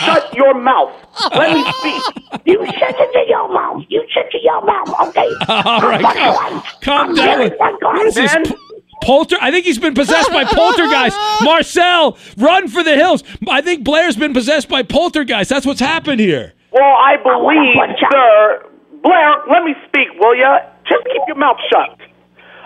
Shut 0.05 0.33
your 0.35 0.55
mouth. 0.55 0.93
Let 1.35 1.53
me 1.53 1.65
speak. 1.79 2.03
You 2.47 2.65
shut 2.79 2.95
it 2.99 3.13
to 3.13 3.25
your 3.29 3.53
mouth. 3.53 3.83
You 3.89 4.03
shut 4.15 4.31
to 4.31 4.39
your 4.43 4.65
mouth, 4.65 4.89
okay? 5.09 5.29
All 5.49 5.81
right, 5.83 6.03
calm, 6.03 6.63
calm 6.81 7.15
down. 7.15 7.39
very 7.39 7.51
What 7.81 8.07
is 8.07 8.15
this? 8.15 8.33
Ben? 8.33 8.45
P- 8.45 8.55
Polter? 9.03 9.37
I 9.41 9.51
think 9.51 9.67
he's 9.67 9.79
been 9.79 9.95
possessed 9.95 10.31
by 10.31 10.45
poltergeist. 10.45 11.19
Marcel, 11.43 12.17
run 12.37 12.69
for 12.69 12.83
the 12.83 12.95
hills. 12.95 13.23
I 13.49 13.61
think 13.61 13.85
Blair's 13.85 14.17
been 14.17 14.33
possessed 14.33 14.69
by 14.69 14.83
poltergeist. 14.83 15.51
That's 15.51 15.67
what's 15.67 15.81
happened 15.81 16.21
here. 16.21 16.55
Well, 16.73 16.83
I 16.97 17.17
believe, 17.23 17.77
wanna 17.77 17.95
sir. 18.11 18.67
Blair, 19.03 19.31
let 19.51 19.65
me 19.65 19.75
speak, 19.89 20.09
will 20.19 20.35
you? 20.37 20.49
Just 20.89 21.05
keep 21.05 21.23
your 21.27 21.37
mouth 21.37 21.59
shut. 21.71 21.99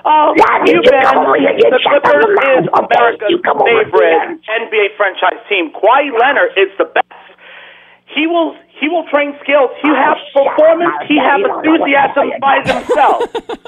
Uh, 0.04 0.30
Yeah, 0.38 0.62
you 0.66 0.78
you 0.78 0.82
Ben, 0.86 1.02
come 1.02 1.26
over 1.26 1.34
here, 1.36 1.50
you 1.50 1.66
the 1.66 1.80
shut 1.82 2.02
Clippers 2.04 2.22
your 2.22 2.34
mouth, 2.38 2.62
is? 2.62 2.68
America's 2.78 3.26
You 3.30 3.38
come 3.42 3.58
favorite 3.58 4.38
NBA 4.46 4.94
franchise 4.96 5.40
team. 5.48 5.72
Kawhi 5.74 6.14
Leonard 6.14 6.52
is 6.56 6.70
the 6.78 6.84
best. 6.84 7.10
He 8.14 8.26
will 8.28 8.54
he 8.78 8.88
will 8.88 9.04
train 9.10 9.34
skills. 9.42 9.70
He 9.82 9.88
has 9.88 10.16
performance. 10.32 10.94
He 11.08 11.16
Marcel. 11.16 11.26
has 11.26 11.38
You 11.40 11.48
don't 11.48 11.64
know 11.64 11.70
what 11.72 11.90
enthusiasm 11.90 12.26
by 12.38 12.56
himself. 12.62 13.18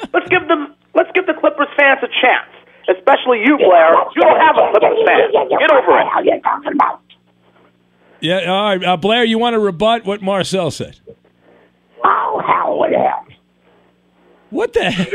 let's 0.15 0.29
give 0.29 0.47
them 0.47 0.75
let's 0.99 1.11
give 1.15 1.27
the 1.27 1.35
Clippers 1.35 1.69
fans 1.79 2.01
a 2.03 2.09
chance. 2.21 2.51
Especially 2.91 3.41
you, 3.45 3.57
Blair. 3.57 3.95
You 4.17 4.23
don't 4.23 4.41
have 4.41 4.57
a 4.57 4.71
Clippers 4.73 4.99
fan. 5.07 5.31
Get 5.33 5.71
over 5.71 6.01
it. 6.01 6.07
hell 6.13 6.25
you 6.25 6.41
talking 6.43 6.73
about? 6.73 7.01
Yeah, 8.21 8.51
all 8.51 8.65
right. 8.65 8.85
Uh, 8.85 8.97
Blair, 8.97 9.25
you 9.25 9.39
want 9.39 9.55
to 9.55 9.61
rebut 9.61 10.05
what 10.05 10.21
Marcel 10.21 10.71
said? 10.73 10.99
Oh, 12.05 12.43
hell 12.45 12.79
with 12.81 12.91
him. 12.91 13.37
What 14.51 14.73
the 14.73 14.91
heck? 14.91 15.09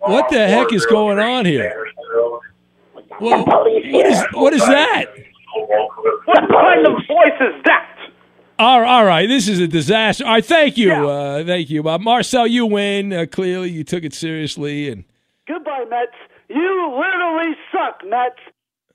What 0.00 0.28
the 0.30 0.46
heck 0.46 0.72
is 0.72 0.84
going 0.86 1.18
on 1.18 1.46
here? 1.46 1.86
Whoa, 3.18 3.42
what 3.44 4.06
is 4.06 4.24
what 4.32 4.52
is 4.52 4.62
that? 4.62 5.06
What 6.24 6.48
kind 6.48 6.86
of 6.86 6.94
voice 7.06 7.40
is 7.40 7.62
that? 7.64 7.99
All 8.60 8.78
right, 8.82 8.88
all 8.98 9.04
right, 9.06 9.26
this 9.26 9.48
is 9.48 9.58
a 9.58 9.66
disaster. 9.66 10.22
All 10.26 10.32
right, 10.32 10.44
thank 10.44 10.76
you, 10.76 10.92
uh, 10.92 11.42
thank 11.44 11.70
you, 11.70 11.88
uh, 11.88 11.96
Marcel. 11.96 12.46
You 12.46 12.66
win. 12.66 13.10
Uh, 13.10 13.24
clearly, 13.24 13.70
you 13.70 13.84
took 13.84 14.04
it 14.04 14.12
seriously, 14.12 14.90
and 14.90 15.04
Goodbye, 15.48 15.84
Mets. 15.88 16.12
You 16.50 16.94
literally 16.94 17.54
suck, 17.72 18.02
Mets. 18.06 18.36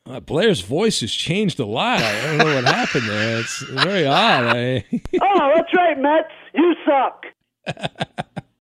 uh, 0.06 0.20
Blair's 0.20 0.62
voice 0.62 1.00
has 1.02 1.12
changed 1.12 1.60
a 1.60 1.66
lot. 1.66 2.00
I 2.00 2.22
don't 2.28 2.38
know 2.38 2.56
what 2.56 2.66
happened 2.66 3.10
there. 3.10 3.40
It's 3.40 3.60
very 3.64 4.06
odd. 4.06 4.56
I, 4.56 4.86
Oh, 5.22 5.52
that's 5.56 5.74
right, 5.76 5.98
Mets. 6.00 6.32
You 6.54 6.76
suck. 6.86 7.26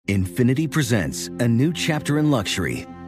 Infiniti 0.09 0.69
presents 0.69 1.27
a 1.39 1.47
new 1.47 1.71
chapter 1.71 2.17
in 2.19 2.29
luxury, 2.29 2.85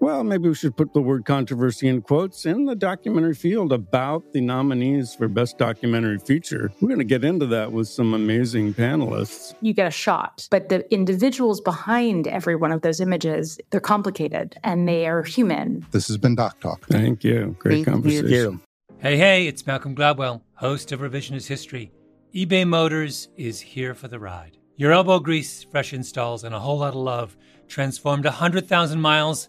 Well, 0.00 0.24
maybe 0.24 0.48
we 0.48 0.54
should 0.54 0.76
put 0.76 0.92
the 0.92 1.00
word 1.00 1.24
controversy 1.24 1.88
in 1.88 2.02
quotes 2.02 2.44
in 2.44 2.66
the 2.66 2.76
documentary 2.76 3.34
field 3.34 3.72
about 3.72 4.32
the 4.32 4.40
nominees 4.40 5.14
for 5.14 5.28
Best 5.28 5.58
Documentary 5.58 6.18
Feature. 6.18 6.70
We're 6.80 6.88
going 6.88 6.98
to 6.98 7.04
get 7.04 7.24
into 7.24 7.46
that 7.46 7.72
with 7.72 7.88
some 7.88 8.14
amazing 8.14 8.74
panelists. 8.74 9.54
You 9.62 9.72
get 9.72 9.86
a 9.86 9.90
shot, 9.90 10.46
but 10.50 10.68
the 10.68 10.92
individuals 10.92 11.60
behind 11.60 12.28
every 12.28 12.56
one 12.56 12.72
of 12.72 12.82
those 12.82 13.00
images, 13.00 13.58
they're 13.70 13.80
complicated 13.80 14.56
and 14.62 14.88
they 14.88 15.06
are 15.06 15.22
human. 15.22 15.86
This 15.92 16.08
has 16.08 16.18
been 16.18 16.34
Doc 16.34 16.60
Talk. 16.60 16.86
Thank 16.86 17.24
you. 17.24 17.56
Great 17.58 17.84
Thank 17.84 17.88
conversation. 17.88 18.28
you. 18.28 18.60
Hey, 18.98 19.16
hey, 19.16 19.46
it's 19.46 19.66
Malcolm 19.66 19.94
Gladwell, 19.94 20.42
host 20.54 20.92
of 20.92 21.00
Revisionist 21.00 21.46
History. 21.46 21.92
eBay 22.34 22.66
Motors 22.66 23.28
is 23.36 23.60
here 23.60 23.94
for 23.94 24.08
the 24.08 24.18
ride. 24.18 24.58
Your 24.76 24.92
elbow 24.92 25.18
grease, 25.18 25.64
fresh 25.64 25.94
installs, 25.94 26.44
and 26.44 26.54
a 26.54 26.58
whole 26.58 26.78
lot 26.78 26.90
of 26.90 26.96
love 26.96 27.36
transformed 27.66 28.24
100,000 28.24 29.00
miles 29.00 29.48